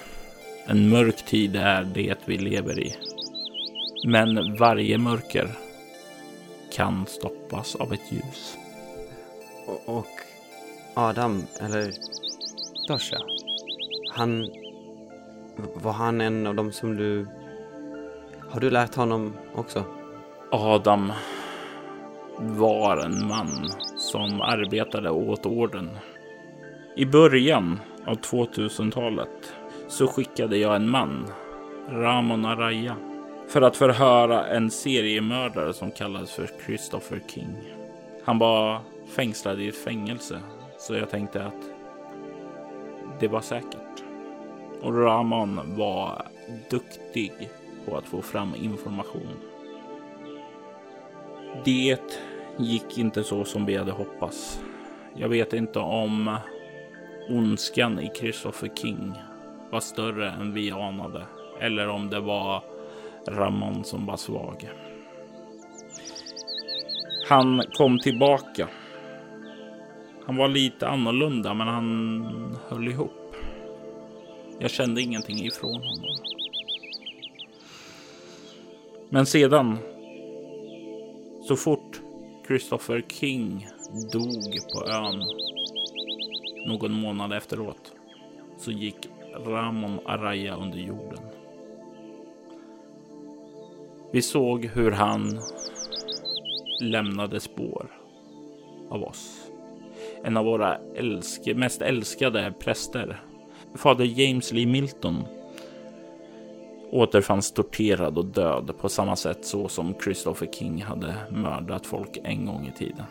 [0.67, 2.95] En mörk tid är det vi lever i.
[4.07, 5.49] Men varje mörker
[6.75, 8.57] kan stoppas av ett ljus.
[9.67, 10.07] Och, och
[10.93, 11.91] Adam, eller
[12.87, 13.17] Dosha,
[14.11, 14.47] han...
[15.73, 17.27] Var han en av dem som du...
[18.49, 19.83] Har du lärt honom också?
[20.51, 21.11] Adam
[22.39, 25.89] var en man som arbetade åt orden.
[26.95, 29.53] I början av 2000-talet
[29.87, 31.27] så skickade jag en man,
[31.89, 32.95] Ramon Araya,
[33.47, 37.57] för att förhöra en seriemördare som kallades för Christopher King.
[38.23, 38.79] Han var
[39.15, 40.39] fängslad i ett fängelse,
[40.77, 41.69] så jag tänkte att
[43.19, 44.03] det var säkert.
[44.81, 46.25] Och Ramon var
[46.69, 47.49] duktig
[47.85, 49.39] på att få fram information.
[51.65, 51.97] Det
[52.57, 54.61] gick inte så som vi hade hoppats.
[55.15, 56.37] Jag vet inte om
[57.29, 59.13] ondskan i Christopher King
[59.69, 61.25] var större än vi anade
[61.59, 62.63] eller om det var
[63.27, 64.69] Ramon som var svag.
[67.27, 68.67] Han kom tillbaka.
[70.25, 73.35] Han var lite annorlunda, men han höll ihop.
[74.59, 76.17] Jag kände ingenting ifrån honom.
[79.09, 79.77] Men sedan,
[81.47, 82.01] så fort
[82.47, 83.67] Christopher King
[84.13, 85.23] dog på ön
[86.67, 87.93] någon månad efteråt,
[88.57, 89.09] så gick
[89.45, 91.19] Ramon Araya under jorden.
[94.15, 95.39] Vi såg hur han
[96.81, 97.87] lämnade spår
[98.89, 99.51] av oss.
[100.23, 103.21] En av våra älske, mest älskade präster,
[103.75, 105.23] fader James Lee Milton,
[106.91, 112.45] återfanns torterad och död på samma sätt så som Christopher King hade mördat folk en
[112.45, 113.05] gång i tiden.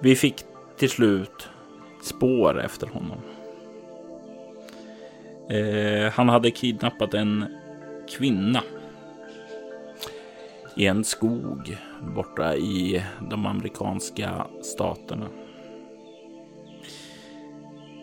[0.00, 0.44] Vi fick
[0.76, 1.48] till slut
[2.02, 3.18] spår efter honom.
[5.50, 7.44] Eh, han hade kidnappat en
[8.08, 8.62] kvinna
[10.76, 11.76] i en skog
[12.14, 15.26] borta i de amerikanska staterna.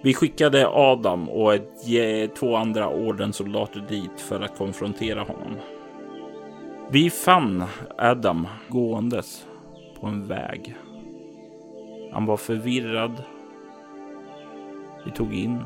[0.03, 5.55] Vi skickade Adam och ett, två andra ordenssoldater dit för att konfrontera honom.
[6.91, 7.63] Vi fann
[7.97, 9.45] Adam gåendes
[9.99, 10.75] på en väg.
[12.11, 13.23] Han var förvirrad.
[15.05, 15.63] Vi tog in,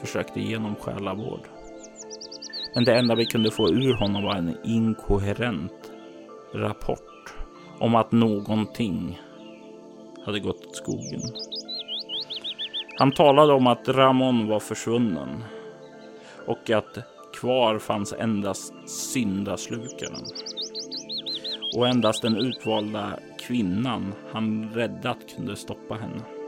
[0.00, 1.48] försökte ge honom själavård.
[2.74, 5.92] Men det enda vi kunde få ur honom var en inkoherent
[6.54, 7.34] rapport
[7.78, 9.20] om att någonting
[10.26, 11.20] hade gått åt skogen.
[12.98, 15.44] Han talade om att Ramon var försvunnen
[16.46, 16.98] och att
[17.40, 20.24] kvar fanns endast syndaslukaren.
[21.76, 26.39] Och endast den utvalda kvinnan han räddat kunde stoppa henne.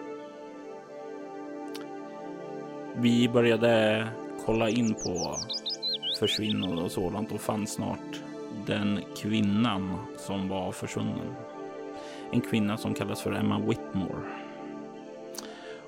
[2.97, 4.07] Vi började
[4.47, 5.37] kolla in på
[6.19, 8.21] försvinnande och sådant och fann snart
[8.67, 11.35] den kvinnan som var försvunnen.
[12.33, 14.23] En kvinna som kallas för Emma Whitmore.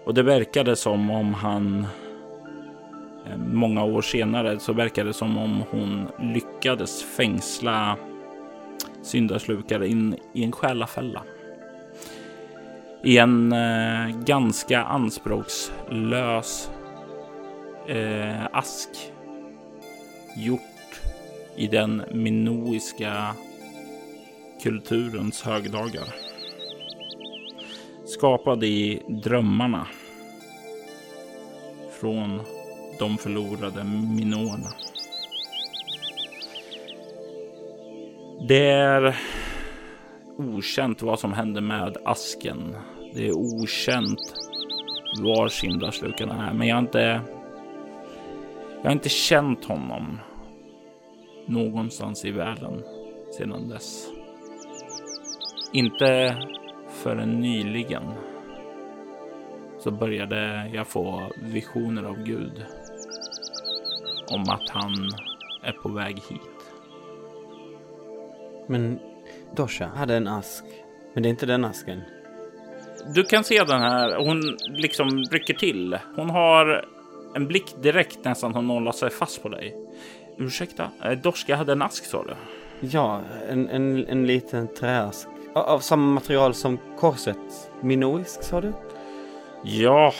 [0.04, 1.86] Och det verkade som om han
[3.26, 7.96] eh, många år senare så verkade det som om hon lyckades fängsla
[9.02, 11.22] syndaslukare in i en själafälla.
[13.02, 16.70] I en eh, ganska anspråkslös
[17.88, 18.88] eh, ask
[20.36, 20.60] gjort
[21.56, 23.34] i den minoiska
[24.62, 26.14] kulturens högdagar.
[28.04, 29.86] Skapad i drömmarna
[32.00, 32.40] från
[32.98, 33.84] de förlorade
[34.16, 34.68] minoerna.
[38.48, 39.16] Det är
[40.38, 42.76] okänt vad som hände med asken.
[43.14, 44.34] Det är okänt
[45.22, 47.20] var syndaslukaren är, men jag har inte.
[48.84, 50.20] Jag har inte känt honom
[51.46, 52.82] någonstans i världen
[53.38, 54.08] sedan dess.
[55.72, 56.36] Inte
[56.88, 58.02] förrän nyligen
[59.78, 62.64] så började jag få visioner av Gud
[64.30, 64.92] om att han
[65.62, 66.72] är på väg hit.
[68.66, 68.98] Men
[69.56, 70.64] Dosha hade en ask,
[71.14, 72.00] men det är inte den asken.
[73.14, 74.24] Du kan se den här.
[74.26, 75.98] Hon liksom rycker till.
[76.16, 76.93] Hon har
[77.34, 79.76] en blick direkt nästan hon håller sig fast på dig.
[80.38, 82.34] Ursäkta, eh, Dorska hade en ask sa du?
[82.80, 85.28] Ja, en, en, en liten träask.
[85.54, 87.70] Av samma material som korset.
[87.80, 88.72] Minoisk sa du?
[89.62, 90.12] Ja,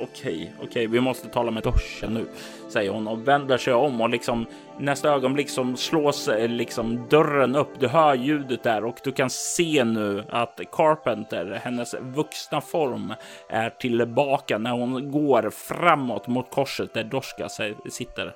[0.00, 2.26] okej, okej, vi måste tala med Dorska nu,
[2.68, 4.46] säger hon och vänder sig om och liksom
[4.78, 7.80] nästa ögonblick som slås eh, liksom dörren upp.
[7.80, 13.14] Du hör ljudet där och du kan se nu att Carpenter, hennes vuxna form,
[13.48, 17.48] är tillbaka när hon går framåt mot korset där Dorska
[17.90, 18.34] sitter.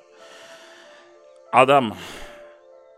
[1.51, 1.93] Adam,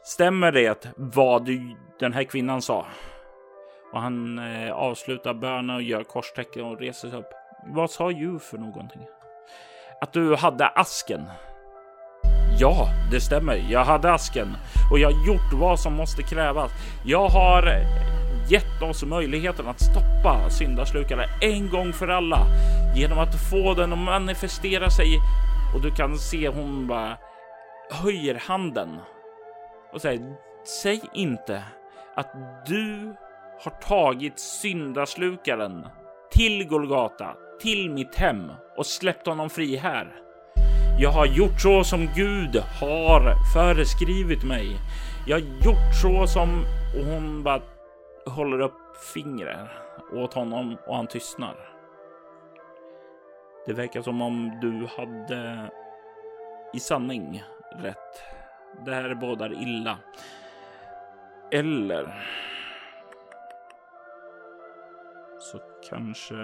[0.04, 2.86] stämmer det vad du, den här kvinnan sa?
[3.94, 7.34] Och han eh, avslutar bönen och gör korstecken och reser sig upp.
[7.66, 9.02] Vad sa du för någonting?
[10.02, 11.22] Att du hade asken?
[12.60, 13.56] Ja, det stämmer.
[13.70, 14.48] Jag hade asken
[14.92, 16.72] och jag har gjort vad som måste krävas.
[17.06, 17.64] Jag har
[18.50, 22.40] gett oss möjligheten att stoppa syndaslukare en gång för alla
[22.96, 25.18] genom att få den att manifestera sig.
[25.76, 27.18] Och du kan se hon bara
[27.92, 29.00] höjer handen
[29.94, 30.36] och säger
[30.82, 31.64] säg inte
[32.16, 32.34] att
[32.66, 33.16] du
[33.64, 35.88] har tagit syndaslukaren
[36.32, 40.16] till Golgata, till mitt hem och släppt honom fri här.
[41.00, 44.78] Jag har gjort så som Gud har föreskrivit mig.
[45.28, 46.50] Jag har gjort så som
[46.98, 47.62] och hon bara
[48.26, 49.70] håller upp fingret
[50.14, 51.56] åt honom och han tystnar.
[53.66, 55.70] Det verkar som om du hade
[56.74, 57.44] i sanning
[57.82, 58.22] rätt.
[58.86, 59.98] Det här bådar illa.
[61.52, 62.26] Eller
[65.40, 66.36] så kanske...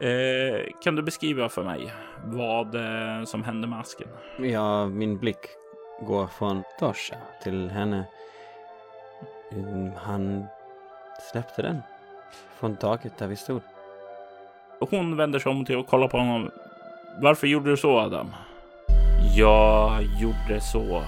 [0.00, 1.92] Eh, kan du beskriva för mig
[2.24, 4.08] vad eh, som hände med asken?
[4.38, 5.38] Ja, min blick
[6.00, 8.04] går från Tosha till henne.
[9.52, 10.46] Mm, han
[11.32, 11.82] släppte den.
[12.58, 13.60] Från taket där vi stod.
[14.80, 16.50] Hon vänder sig om till och kollar på honom.
[17.20, 18.34] Varför gjorde du så Adam?
[19.36, 21.02] Jag gjorde så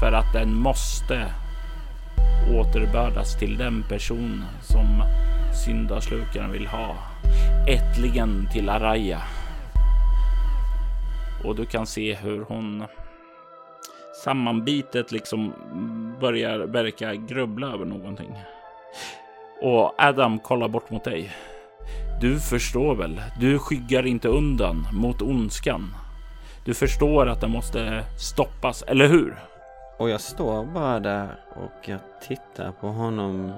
[0.00, 1.32] för att den måste
[2.54, 5.02] återbördas till den person som
[5.64, 6.96] syndaslukaren vill ha.
[7.70, 9.22] Ättligen till Araya.
[11.44, 12.84] Och du kan se hur hon
[14.24, 15.52] sammanbitet liksom
[16.20, 18.38] börjar verka grubbla över någonting.
[19.62, 21.30] Och Adam kollar bort mot dig.
[22.20, 23.22] Du förstår väl?
[23.40, 25.94] Du skyggar inte undan mot ondskan.
[26.64, 29.44] Du förstår att den måste stoppas, eller hur?
[29.98, 33.52] Och jag står bara där och jag tittar på honom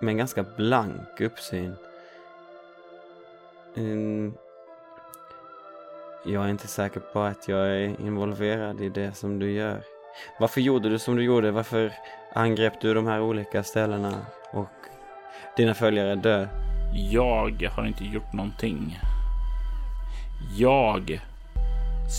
[0.00, 1.76] med en ganska blank uppsyn.
[3.76, 4.34] Um,
[6.26, 9.82] Jag är inte säker på att jag är involverad i det som du gör.
[10.40, 11.50] Varför gjorde du som du gjorde?
[11.50, 11.92] Varför
[12.34, 14.70] angrep du de här olika ställena och
[15.56, 16.48] dina följare dö?
[17.10, 18.98] Jag har inte gjort någonting.
[20.56, 21.20] Jag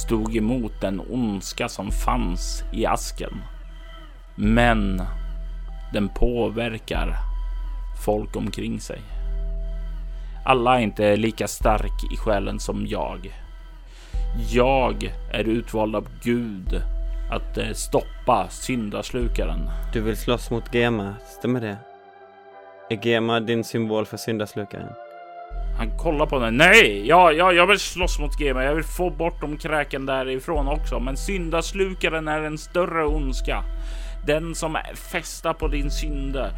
[0.06, 3.42] stod emot den ondska som fanns i asken.
[4.36, 5.02] Men
[5.94, 7.16] den påverkar
[8.06, 9.02] folk omkring sig.
[10.48, 13.34] Alla är inte lika stark i själen som jag.
[14.52, 16.82] Jag är utvald av Gud
[17.32, 19.70] att eh, stoppa syndaslukaren.
[19.94, 21.78] Du vill slåss mot Gema, stämmer det?
[22.90, 24.90] Är Gema din symbol för syndaslukaren?
[25.78, 26.58] Han kollar på den.
[26.58, 28.64] Nej, ja, ja, jag vill slåss mot Gema.
[28.64, 31.00] Jag vill få bort de kräken därifrån också.
[31.00, 33.64] Men syndaslukaren är en större ondska.
[34.28, 34.78] Den som
[35.12, 36.52] fästar på din synde.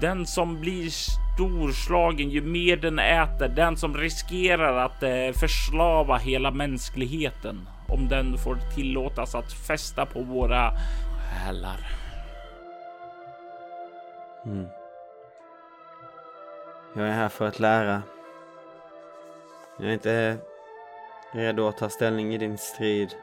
[0.00, 3.48] Den som blir storslagen ju mer den äter.
[3.48, 7.68] Den som riskerar att eh, förslava hela mänskligheten.
[7.88, 10.72] Om den får tillåtas att fästa på våra
[11.30, 11.86] själar.
[14.46, 14.66] Mm.
[16.94, 18.02] Jag är här för att lära.
[19.78, 20.36] Jag är inte
[21.32, 23.14] redo att ta ställning i din strid.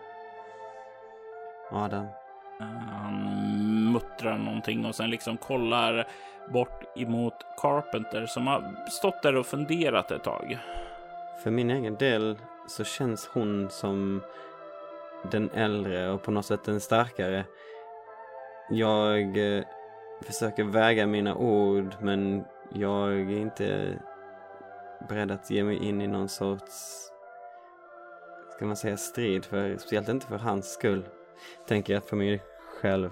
[1.71, 2.07] Adam.
[2.59, 6.07] Han muttrar någonting och sen liksom kollar
[6.53, 10.57] bort emot Carpenter som har stått där och funderat ett tag.
[11.43, 12.37] För min egen del
[12.67, 14.21] så känns hon som
[15.31, 17.45] den äldre och på något sätt den starkare.
[18.69, 19.63] Jag eh,
[20.21, 22.43] försöker väga mina ord men
[22.73, 23.99] jag är inte
[25.09, 27.03] beredd att ge mig in i någon sorts,
[28.55, 31.05] ska man säga strid, för, speciellt inte för hans skull.
[31.67, 32.43] Tänker jag för mig
[32.81, 33.09] själv.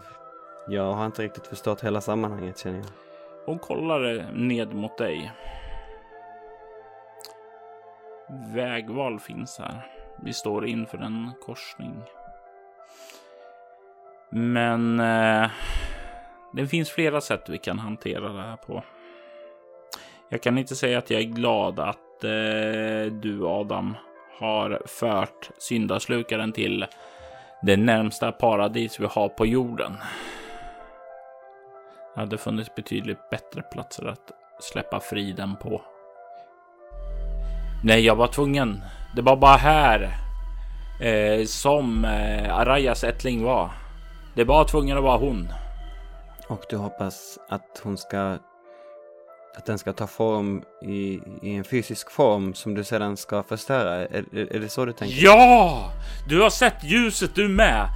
[0.68, 3.05] Jag har inte riktigt förstått hela sammanhanget känner jag.
[3.46, 5.32] Hon kollar eh, ned mot dig.
[8.54, 9.92] Vägval finns här.
[10.24, 12.04] Vi står inför en korsning.
[14.30, 15.50] Men eh,
[16.54, 18.84] det finns flera sätt vi kan hantera det här på.
[20.30, 23.98] Jag kan inte säga att jag är glad att eh, du Adam
[24.40, 26.86] har fört syndaslukaren till
[27.62, 29.94] det närmsta paradis vi har på jorden.
[32.16, 35.82] Det hade funnits betydligt bättre platser att släppa friden på.
[37.84, 38.82] Nej, jag var tvungen.
[39.16, 40.18] Det var bara här
[41.02, 43.72] eh, som eh, Arayas ättling var.
[44.36, 45.48] Det var tvungen att vara hon.
[46.48, 48.38] Och du hoppas att hon ska
[49.58, 53.96] att den ska ta form i, i en fysisk form som du sedan ska förstöra?
[53.96, 55.24] Är, är det så du tänker?
[55.24, 55.92] Ja!
[56.30, 57.88] Du har sett ljuset du med.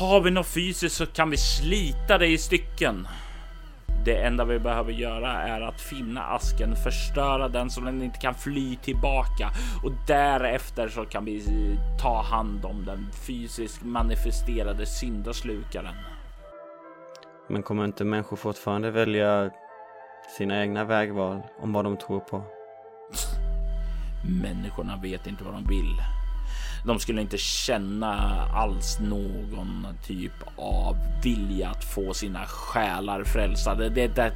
[0.00, 3.08] Har vi något fysiskt så kan vi slita det i stycken.
[4.04, 8.34] Det enda vi behöver göra är att finna asken, förstöra den så den inte kan
[8.34, 9.50] fly tillbaka
[9.84, 11.42] och därefter så kan vi
[12.02, 15.94] ta hand om den fysiskt manifesterade syndaslukaren.
[17.48, 19.50] Men kommer inte människor fortfarande välja
[20.38, 22.42] sina egna vägval om vad de tror på?
[24.42, 26.21] Människorna vet inte vad de vill.
[26.86, 28.14] De skulle inte känna
[28.54, 33.88] alls någon typ av vilja att få sina själar frälsade.
[33.88, 34.32] Det, det,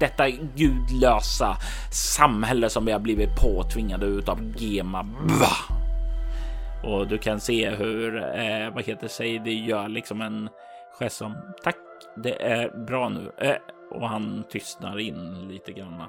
[0.00, 1.56] detta gudlösa
[1.92, 5.02] samhälle som vi har blivit påtvingade utav Gema.
[5.02, 5.80] Bah!
[6.84, 10.48] Och du kan se hur, eh, vad heter sig, det gör liksom en
[10.98, 11.76] gest som tack,
[12.16, 13.32] det är bra nu.
[13.38, 13.56] Eh,
[13.90, 16.02] och han tystnar in lite grann.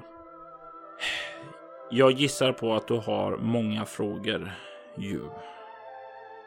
[1.90, 4.52] Jag gissar på att du har många frågor
[4.98, 5.20] ju.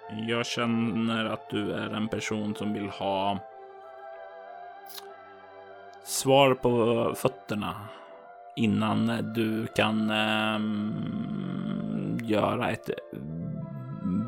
[0.09, 3.39] Jag känner att du är en person som vill ha
[6.03, 7.75] svar på fötterna
[8.55, 12.89] innan du kan ähm, göra ett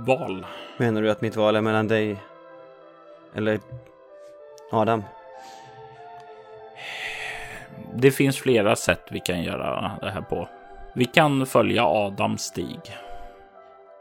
[0.07, 0.45] val.
[0.77, 2.17] Menar du att mitt val är mellan dig
[3.33, 3.59] eller
[4.71, 5.03] Adam?
[7.93, 10.49] Det finns flera sätt vi kan göra det här på.
[10.93, 12.79] Vi kan följa Adams stig.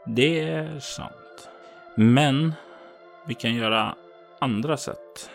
[0.05, 1.26] Det är sant.
[1.99, 2.53] Men
[3.25, 3.95] vi kan göra
[4.39, 5.31] andra sätt.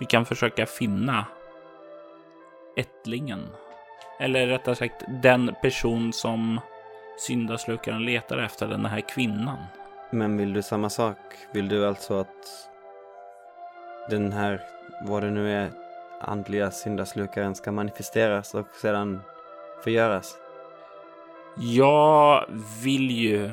[0.00, 1.26] Vi kan försöka finna
[2.76, 3.48] ättlingen.
[4.18, 6.60] Eller rättare sagt den person som
[7.18, 9.58] syndaslukaren letar efter, den här kvinnan.
[10.10, 11.16] Men vill du samma sak?
[11.52, 12.68] Vill du alltså att
[14.10, 14.60] den här,
[15.02, 15.70] vad det nu är,
[16.20, 19.20] andliga syndaslukaren ska manifesteras och sedan
[19.84, 20.36] förgöras?
[21.56, 22.44] Jag
[22.82, 23.50] vill ju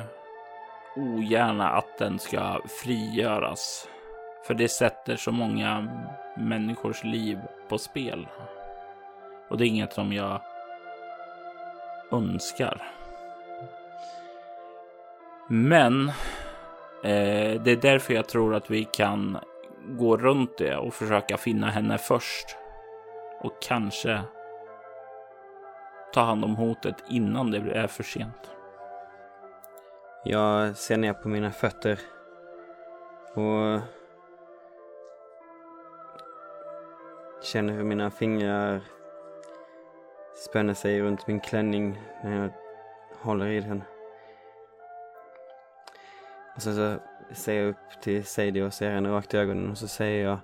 [0.96, 3.88] ogärna att den ska frigöras.
[4.46, 5.88] För det sätter så många
[6.36, 7.38] människors liv
[7.68, 8.28] på spel.
[9.48, 10.40] Och det är inget som jag
[12.12, 12.82] önskar.
[15.48, 16.08] Men
[17.04, 19.38] eh, det är därför jag tror att vi kan
[19.88, 22.56] gå runt det och försöka finna henne först.
[23.40, 24.20] Och kanske
[26.12, 28.59] ta hand om hotet innan det är för sent.
[30.24, 32.00] Jag ser ner på mina fötter
[33.34, 33.80] och
[37.42, 38.80] känner hur mina fingrar
[40.34, 42.50] spänner sig runt min klänning när jag
[43.20, 43.82] håller i den.
[46.56, 46.96] Och sen så
[47.34, 50.38] ser jag upp till Sadie och ser henne rakt i ögonen och så säger jag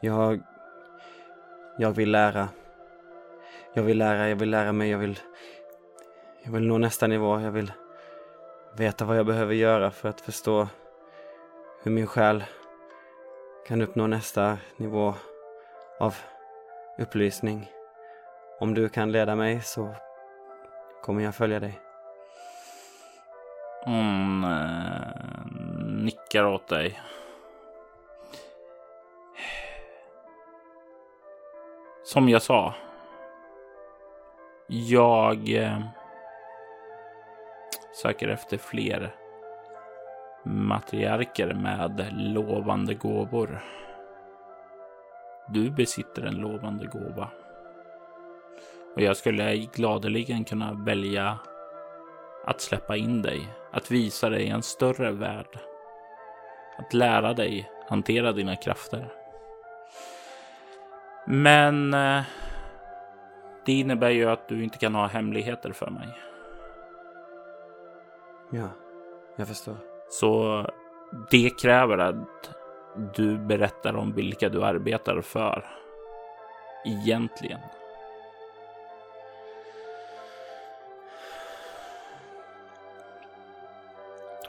[0.00, 0.42] Jag
[1.78, 2.48] Jag vill lära
[3.74, 5.20] Jag vill lära, jag vill lära mig, jag vill
[6.42, 7.72] Jag vill nå nästa nivå, jag vill
[8.76, 10.68] veta vad jag behöver göra för att förstå
[11.82, 12.44] hur min själ
[13.66, 15.14] kan uppnå nästa nivå
[16.00, 16.16] av
[16.98, 17.70] upplysning.
[18.60, 19.94] Om du kan leda mig så
[21.02, 21.80] kommer jag följa dig.
[23.84, 25.46] Hon eh,
[25.86, 27.00] nickar åt dig.
[32.04, 32.74] Som jag sa.
[34.66, 35.78] Jag eh,
[38.02, 39.14] söker efter fler
[40.44, 43.60] matriarker med lovande gåvor.
[45.48, 47.28] Du besitter en lovande gåva.
[48.94, 51.38] Och jag skulle gladeligen kunna välja
[52.44, 55.58] att släppa in dig, att visa dig en större värld.
[56.78, 59.08] Att lära dig hantera dina krafter.
[61.26, 62.22] Men eh,
[63.66, 66.08] det innebär ju att du inte kan ha hemligheter för mig.
[68.54, 68.68] Ja,
[69.36, 69.76] jag förstår.
[70.08, 70.66] Så
[71.30, 72.50] det kräver att
[73.14, 75.66] du berättar om vilka du arbetar för.
[76.84, 77.60] Egentligen.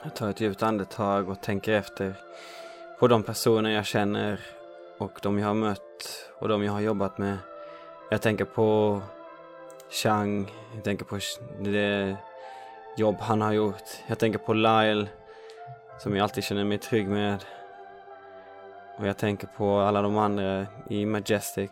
[0.02, 2.14] Jag tar ett djupt andetag och tänker efter
[3.00, 4.40] på de personer jag känner
[4.98, 7.38] och de jag har mött och de jag har jobbat med.
[8.10, 9.00] Jag tänker på
[9.90, 11.18] Chang, jag tänker på
[11.60, 12.16] det
[12.96, 13.82] jobb han har gjort.
[14.06, 15.06] Jag tänker på Lyle,
[15.98, 17.44] som jag alltid känner mig trygg med.
[18.98, 21.70] Och jag tänker på alla de andra i Majestic.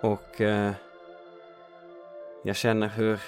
[0.00, 0.72] Och eh,
[2.42, 3.20] jag känner hur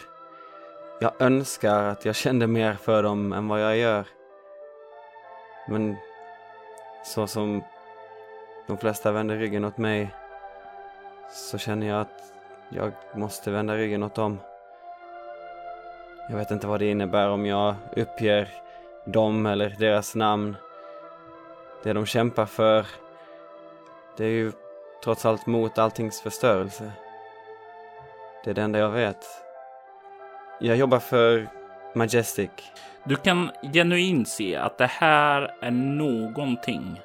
[1.01, 4.07] jag önskar att jag kände mer för dem än vad jag gör.
[5.69, 5.97] Men
[7.05, 7.63] så som
[8.67, 10.15] de flesta vänder ryggen åt mig
[11.31, 12.33] så känner jag att
[12.69, 14.39] jag måste vända ryggen åt dem.
[16.29, 18.49] Jag vet inte vad det innebär om jag uppger
[19.05, 20.57] dem eller deras namn.
[21.83, 22.87] Det de kämpar för,
[24.17, 24.53] det är ju
[25.05, 26.93] trots allt mot alltings förstörelse.
[28.45, 29.27] Det är det enda jag vet.
[30.61, 31.49] Jag jobbar för
[31.95, 32.51] Majestic.
[33.05, 37.01] Du kan genuint se att det här är någonting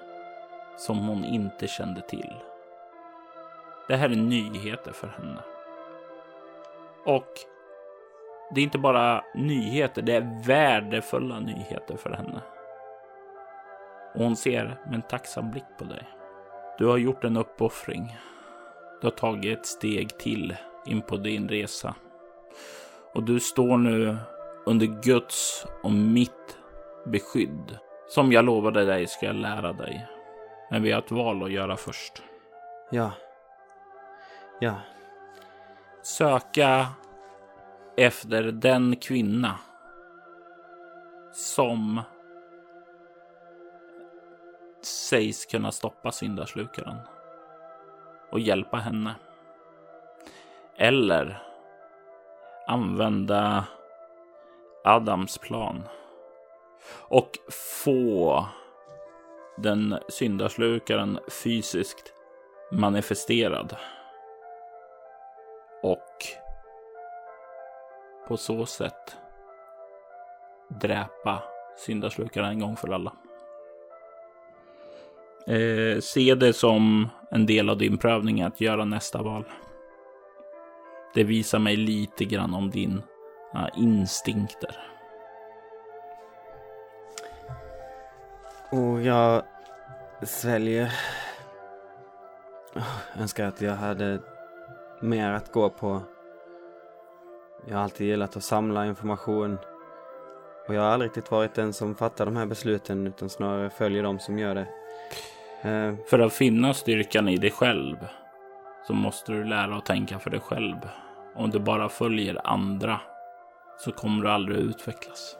[0.77, 2.33] som hon inte kände till.
[3.87, 5.41] Det här är nyheter för henne.
[7.05, 7.27] Och
[8.55, 12.41] det är inte bara nyheter, det är värdefulla nyheter för henne.
[14.13, 16.03] Och hon ser med en tacksam blick på dig.
[16.77, 18.17] Du har gjort en uppoffring.
[19.01, 21.95] Du har tagit ett steg till in på din resa.
[23.13, 24.17] Och du står nu
[24.65, 26.57] under Guds och mitt
[27.05, 27.77] beskydd.
[28.07, 30.07] Som jag lovade dig ska jag lära dig.
[30.71, 32.23] Men vi har ett val att göra först.
[32.91, 33.11] Ja.
[34.59, 34.75] Ja.
[36.01, 36.87] Söka
[37.97, 39.59] efter den kvinna
[41.33, 42.01] som
[44.81, 46.97] sägs kunna stoppa syndaslukaren
[48.31, 49.15] och hjälpa henne.
[50.77, 51.43] Eller
[52.67, 53.65] använda
[54.83, 55.83] Adams plan
[56.93, 57.31] och
[57.83, 58.45] få
[59.57, 62.13] den syndaslukaren fysiskt
[62.71, 63.75] manifesterad.
[65.83, 66.40] Och
[68.31, 69.17] på så sätt
[70.67, 71.43] dräpa
[71.77, 73.13] syndaslukaren en gång för alla.
[75.47, 79.45] Eh, se det som en del av din prövning att göra nästa val.
[81.13, 83.01] Det visar mig lite grann om dina
[83.55, 84.77] uh, instinkter.
[88.71, 89.43] Och jag
[90.21, 90.93] sväljer.
[92.73, 94.19] Jag önskar att jag hade
[95.01, 96.01] mer att gå på.
[97.65, 99.57] Jag har alltid gillat att samla information.
[100.67, 104.03] Och jag har aldrig riktigt varit den som fattar de här besluten utan snarare följer
[104.03, 104.67] de som gör det.
[105.65, 107.97] Uh, för att finna styrkan i dig själv
[108.87, 110.75] så måste du lära att tänka för dig själv.
[111.35, 113.01] Om du bara följer andra
[113.77, 115.37] så kommer du aldrig utvecklas.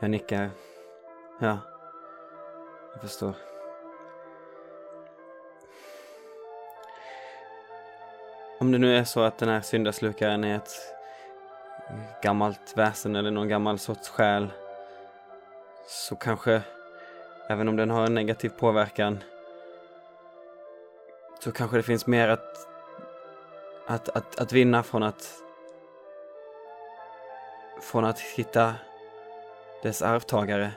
[0.00, 0.50] Jag nickar.
[1.40, 1.58] Ja,
[2.92, 3.55] jag förstår.
[8.58, 10.72] Om det nu är så att den här syndaslukaren är ett
[12.22, 14.48] gammalt väsen eller någon gammal sorts själ
[15.86, 16.62] så kanske,
[17.48, 19.24] även om den har en negativ påverkan,
[21.40, 22.68] så kanske det finns mer att,
[23.86, 25.42] att, att, att vinna från att
[27.82, 28.74] från att hitta
[29.82, 30.70] dess arvtagare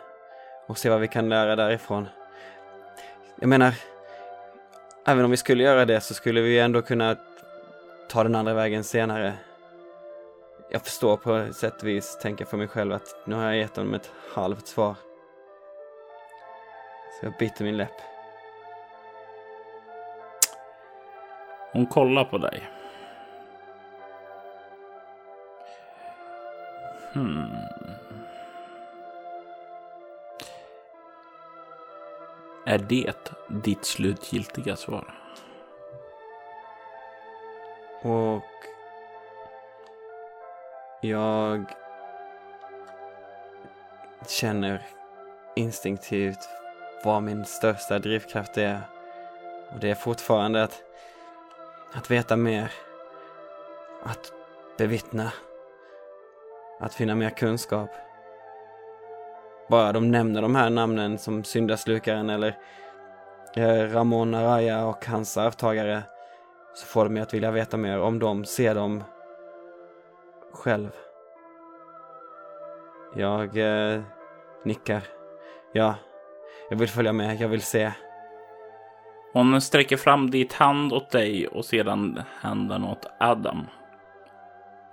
[0.68, 2.08] och se vad vi kan lära därifrån.
[3.36, 3.74] Jag menar,
[5.06, 7.16] även om vi skulle göra det så skulle vi ändå kunna
[8.10, 9.34] ta den andra vägen senare.
[10.72, 13.76] Jag förstår på sätt och vis, tänker för mig själv att nu har jag gett
[13.76, 14.96] honom ett halvt svar.
[17.20, 18.02] Så jag biter min läpp.
[21.72, 22.70] Hon kollar på dig.
[27.14, 27.46] Hmm.
[32.66, 33.14] Är det
[33.48, 35.14] ditt slutgiltiga svar?
[38.02, 38.44] Och
[41.02, 41.66] jag
[44.28, 44.82] känner
[45.56, 46.50] instinktivt
[47.04, 48.82] vad min största drivkraft är.
[49.74, 50.82] Och det är fortfarande att,
[51.94, 52.72] att veta mer.
[54.04, 54.34] Att
[54.78, 55.34] bevittna.
[56.80, 57.90] Att finna mer kunskap.
[59.70, 62.58] Bara de nämner de här namnen som syndaslukaren eller
[63.56, 66.04] eh, Ramon Araya och hans arvtagare
[66.74, 69.04] så får de mig att vilja veta mer om dem, se dem
[70.54, 70.90] själv.
[73.16, 74.02] Jag eh,
[74.64, 75.02] nickar.
[75.74, 75.96] Ja,
[76.70, 77.92] jag vill följa med, jag vill se.
[79.34, 83.68] Hon sträcker fram ditt hand åt dig och sedan handen åt Adam.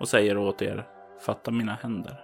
[0.01, 0.87] Och säger åt er,
[1.21, 2.21] fatta mina händer.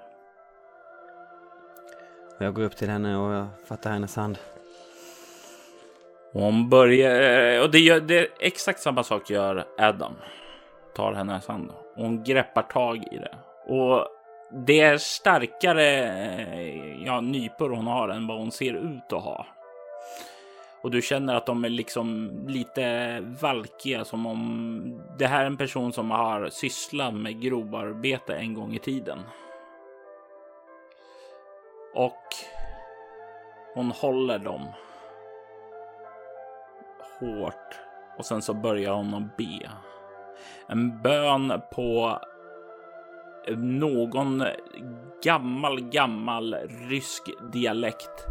[2.38, 4.38] Jag går upp till henne och jag fattar hennes hand.
[6.32, 10.12] Hon börjar, eh, och det, gör, det är exakt samma sak gör Adam.
[10.94, 13.34] Tar hennes hand och hon greppar tag i det.
[13.66, 14.06] Och
[14.66, 15.86] det är starkare
[16.52, 19.46] eh, ja, nypor hon har än vad hon ser ut att ha.
[20.82, 25.56] Och du känner att de är liksom lite valkiga som om det här är en
[25.56, 29.18] person som har sysslat med grovarbete en gång i tiden.
[31.94, 32.22] Och
[33.74, 34.62] hon håller dem
[37.22, 37.80] hårt
[38.18, 39.70] och sen så börjar hon att be.
[40.68, 42.18] En bön på
[43.56, 44.44] någon
[45.22, 46.54] gammal, gammal
[46.88, 48.26] rysk dialekt.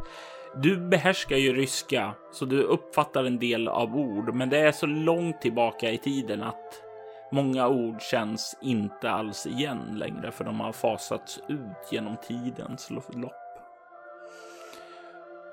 [0.55, 4.85] Du behärskar ju ryska så du uppfattar en del av ord, men det är så
[4.85, 6.83] långt tillbaka i tiden att
[7.31, 13.35] många ord känns inte alls igen längre för de har fasats ut genom tidens lopp.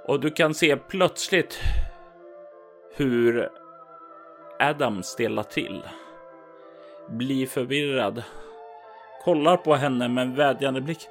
[0.07, 1.59] Och du kan se plötsligt
[2.99, 3.49] hur
[4.59, 5.83] Adam stelnar till.
[7.09, 8.23] Blir förvirrad.
[9.25, 11.09] Kollar på henne med en vädjande blick.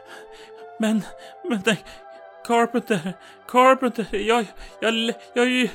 [0.78, 1.02] Men,
[1.48, 1.84] men nej,
[2.46, 3.12] Carpenter,
[3.48, 4.46] Carpenter, jag,
[4.80, 4.94] jag,
[5.34, 5.68] jag är ju...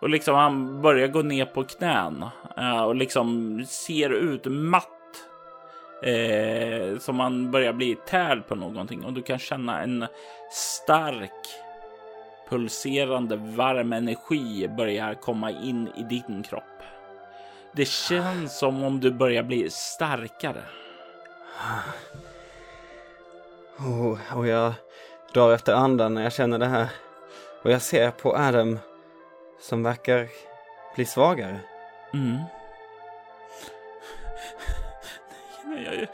[0.00, 2.24] Och liksom han börjar gå ner på knän
[2.56, 4.88] eh, och liksom ser ut matt.
[6.02, 10.06] Eh, som han börjar bli tärd på någonting och du kan känna en
[10.50, 11.46] stark
[12.50, 16.62] pulserande varm energi börjar komma in i din kropp.
[17.72, 20.62] Det känns som om du börjar bli starkare.
[23.78, 24.72] Oh, och jag
[25.34, 26.88] drar efter andan när jag känner det här.
[27.62, 28.78] Och jag ser på Adam
[29.60, 30.28] som verkar
[30.94, 31.60] bli svagare.
[32.14, 32.38] Mm.
[35.64, 36.08] Nej, nej,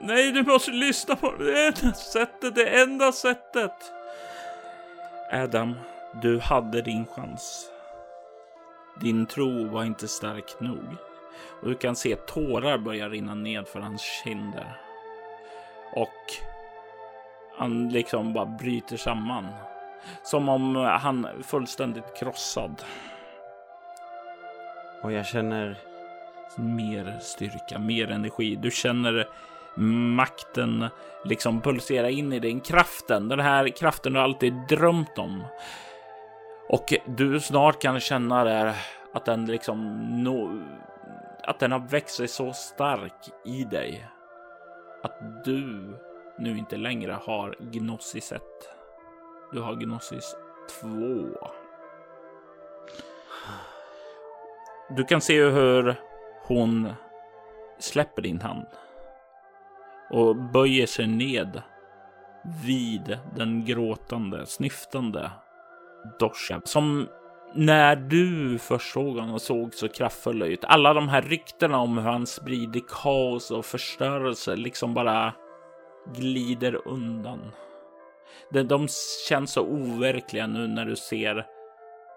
[0.00, 3.95] nej, du måste lyssna på det enda sättet, det enda sättet.
[5.32, 5.74] Adam,
[6.22, 7.70] du hade din chans.
[9.00, 10.96] Din tro var inte stark nog.
[11.62, 14.80] Och du kan se tårar börja rinna ned för hans kinder.
[15.92, 16.32] Och
[17.56, 19.46] han liksom bara bryter samman.
[20.22, 22.82] Som om han fullständigt krossad.
[25.02, 25.78] Och jag känner...
[26.58, 28.56] Mer styrka, mer energi.
[28.56, 29.28] Du känner
[29.76, 30.88] makten
[31.24, 33.28] liksom pulsera in i din kraften.
[33.28, 35.44] Den här kraften du alltid drömt om.
[36.68, 38.74] Och du snart kan känna där
[39.12, 40.62] att den liksom no,
[41.42, 44.08] att den har växt sig så stark i dig
[45.02, 45.94] att du
[46.38, 48.42] nu inte längre har Gnosis 1.
[49.52, 50.36] Du har Gnosis
[50.80, 50.88] 2.
[54.90, 55.94] Du kan se hur
[56.42, 56.92] hon
[57.78, 58.66] släpper din hand
[60.10, 61.62] och böjer sig ned
[62.64, 65.30] vid den gråtande, snyftande
[66.18, 67.08] Dosha som
[67.54, 70.64] när du först såg honom såg så kraftfull ut.
[70.64, 75.32] Alla de här ryktena om hur han sprider kaos och förstörelse liksom bara
[76.14, 77.52] glider undan.
[78.50, 78.88] De, de
[79.28, 81.46] känns så overkliga nu när du ser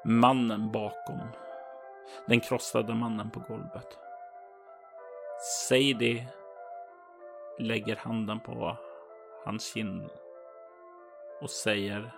[0.06, 1.20] mannen bakom.
[2.28, 3.98] Den krossade mannen på golvet.
[5.68, 6.26] Säg det
[7.60, 8.78] lägger handen på
[9.46, 10.10] hans kind
[11.42, 12.12] och säger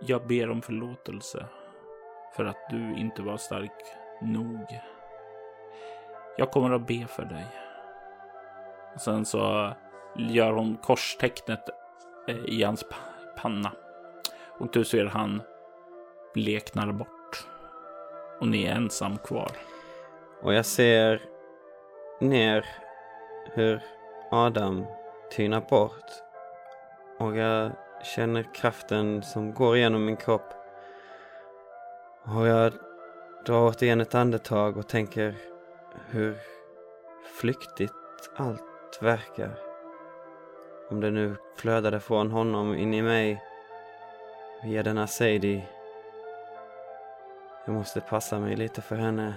[0.00, 1.46] Jag ber om förlåtelse
[2.36, 3.84] för att du inte var stark
[4.22, 4.66] nog.
[6.36, 7.46] Jag kommer att be för dig.
[8.94, 9.72] Och sen så
[10.16, 11.68] gör hon korstecknet
[12.28, 12.84] eh, i hans
[13.36, 13.72] panna.
[14.58, 15.42] Och du ser han
[16.34, 17.46] bleknar bort.
[18.40, 19.50] Och ni är ensam kvar.
[20.42, 21.31] Och jag ser
[22.22, 22.66] ner
[23.44, 23.82] hur
[24.30, 24.86] Adam
[25.30, 26.04] tynar bort.
[27.18, 30.54] Och jag känner kraften som går igenom min kropp.
[32.24, 32.72] Och jag
[33.46, 35.34] drar återigen ett andetag och tänker
[36.10, 36.36] hur
[37.40, 37.92] flyktigt
[38.36, 39.58] allt verkar.
[40.90, 43.42] Om det nu flödade från honom in i mig
[44.62, 45.68] via denna Sadie.
[47.64, 49.34] Jag måste passa mig lite för henne.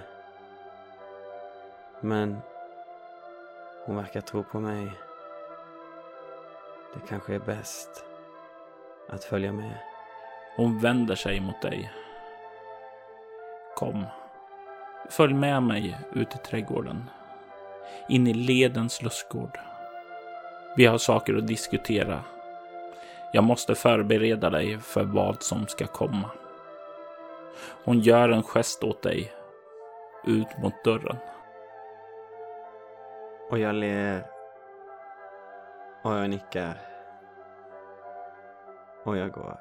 [2.00, 2.40] Men
[3.86, 4.92] hon verkar tro på mig.
[6.94, 8.04] Det kanske är bäst
[9.08, 9.78] att följa med.
[10.56, 11.92] Hon vänder sig mot dig.
[13.76, 14.04] Kom.
[15.10, 17.04] Följ med mig ut i trädgården.
[18.08, 19.58] In i ledens lustgård.
[20.76, 22.20] Vi har saker att diskutera.
[23.32, 26.30] Jag måste förbereda dig för vad som ska komma.
[27.84, 29.32] Hon gör en gest åt dig.
[30.26, 31.16] Ut mot dörren.
[33.50, 34.26] Och jag ler.
[36.02, 36.78] Och jag nickar.
[39.04, 39.60] Och jag går.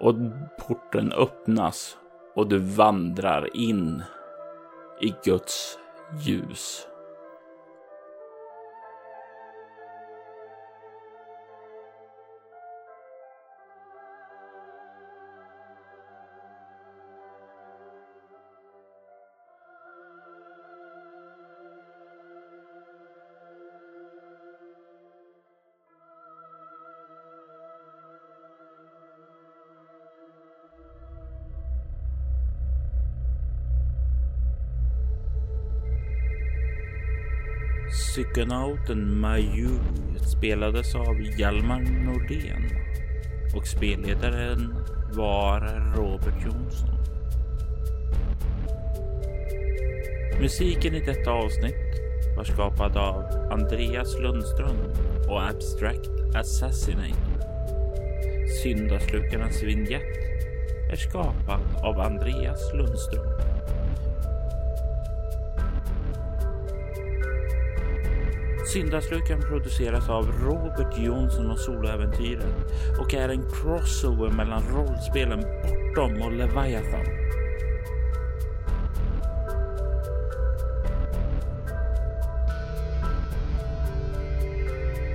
[0.00, 0.14] Och
[0.58, 1.98] porten öppnas
[2.34, 4.02] och du vandrar in
[5.00, 5.78] i Guds
[6.20, 6.88] ljus.
[38.14, 39.68] Psykonauten Maju
[40.26, 42.70] spelades av Hjalmar Nordén
[43.56, 44.74] och spelledaren
[45.12, 45.60] var
[45.96, 46.90] Robert Jonsson.
[50.40, 52.00] Musiken i detta avsnitt
[52.36, 54.76] var skapad av Andreas Lundström
[55.28, 57.48] och Abstract Assassinate.
[58.62, 60.16] Syndaslukarnas vignett
[60.92, 63.33] är skapad av Andreas Lundström.
[68.74, 72.54] Syndaslukan produceras av Robert Jonsson och Soloäventyren
[73.00, 77.06] och är en crossover mellan rollspelen Bortom och Leviathan.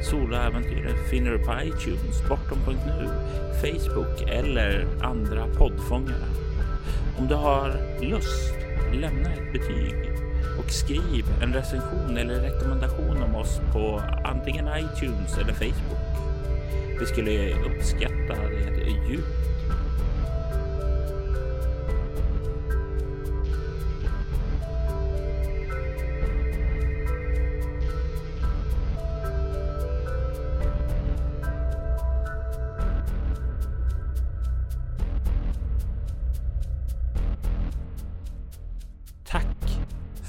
[0.03, 3.09] Soloäventyren finner du på iTunes, Bortom.nu,
[3.61, 6.25] Facebook eller andra poddfångare.
[7.17, 8.55] Om du har lust,
[8.93, 10.08] lämna ett betyg
[10.59, 15.99] och skriv en recension eller rekommendation om oss på antingen iTunes eller Facebook.
[16.99, 18.35] Vi skulle uppskatta
[18.75, 19.48] det djupt.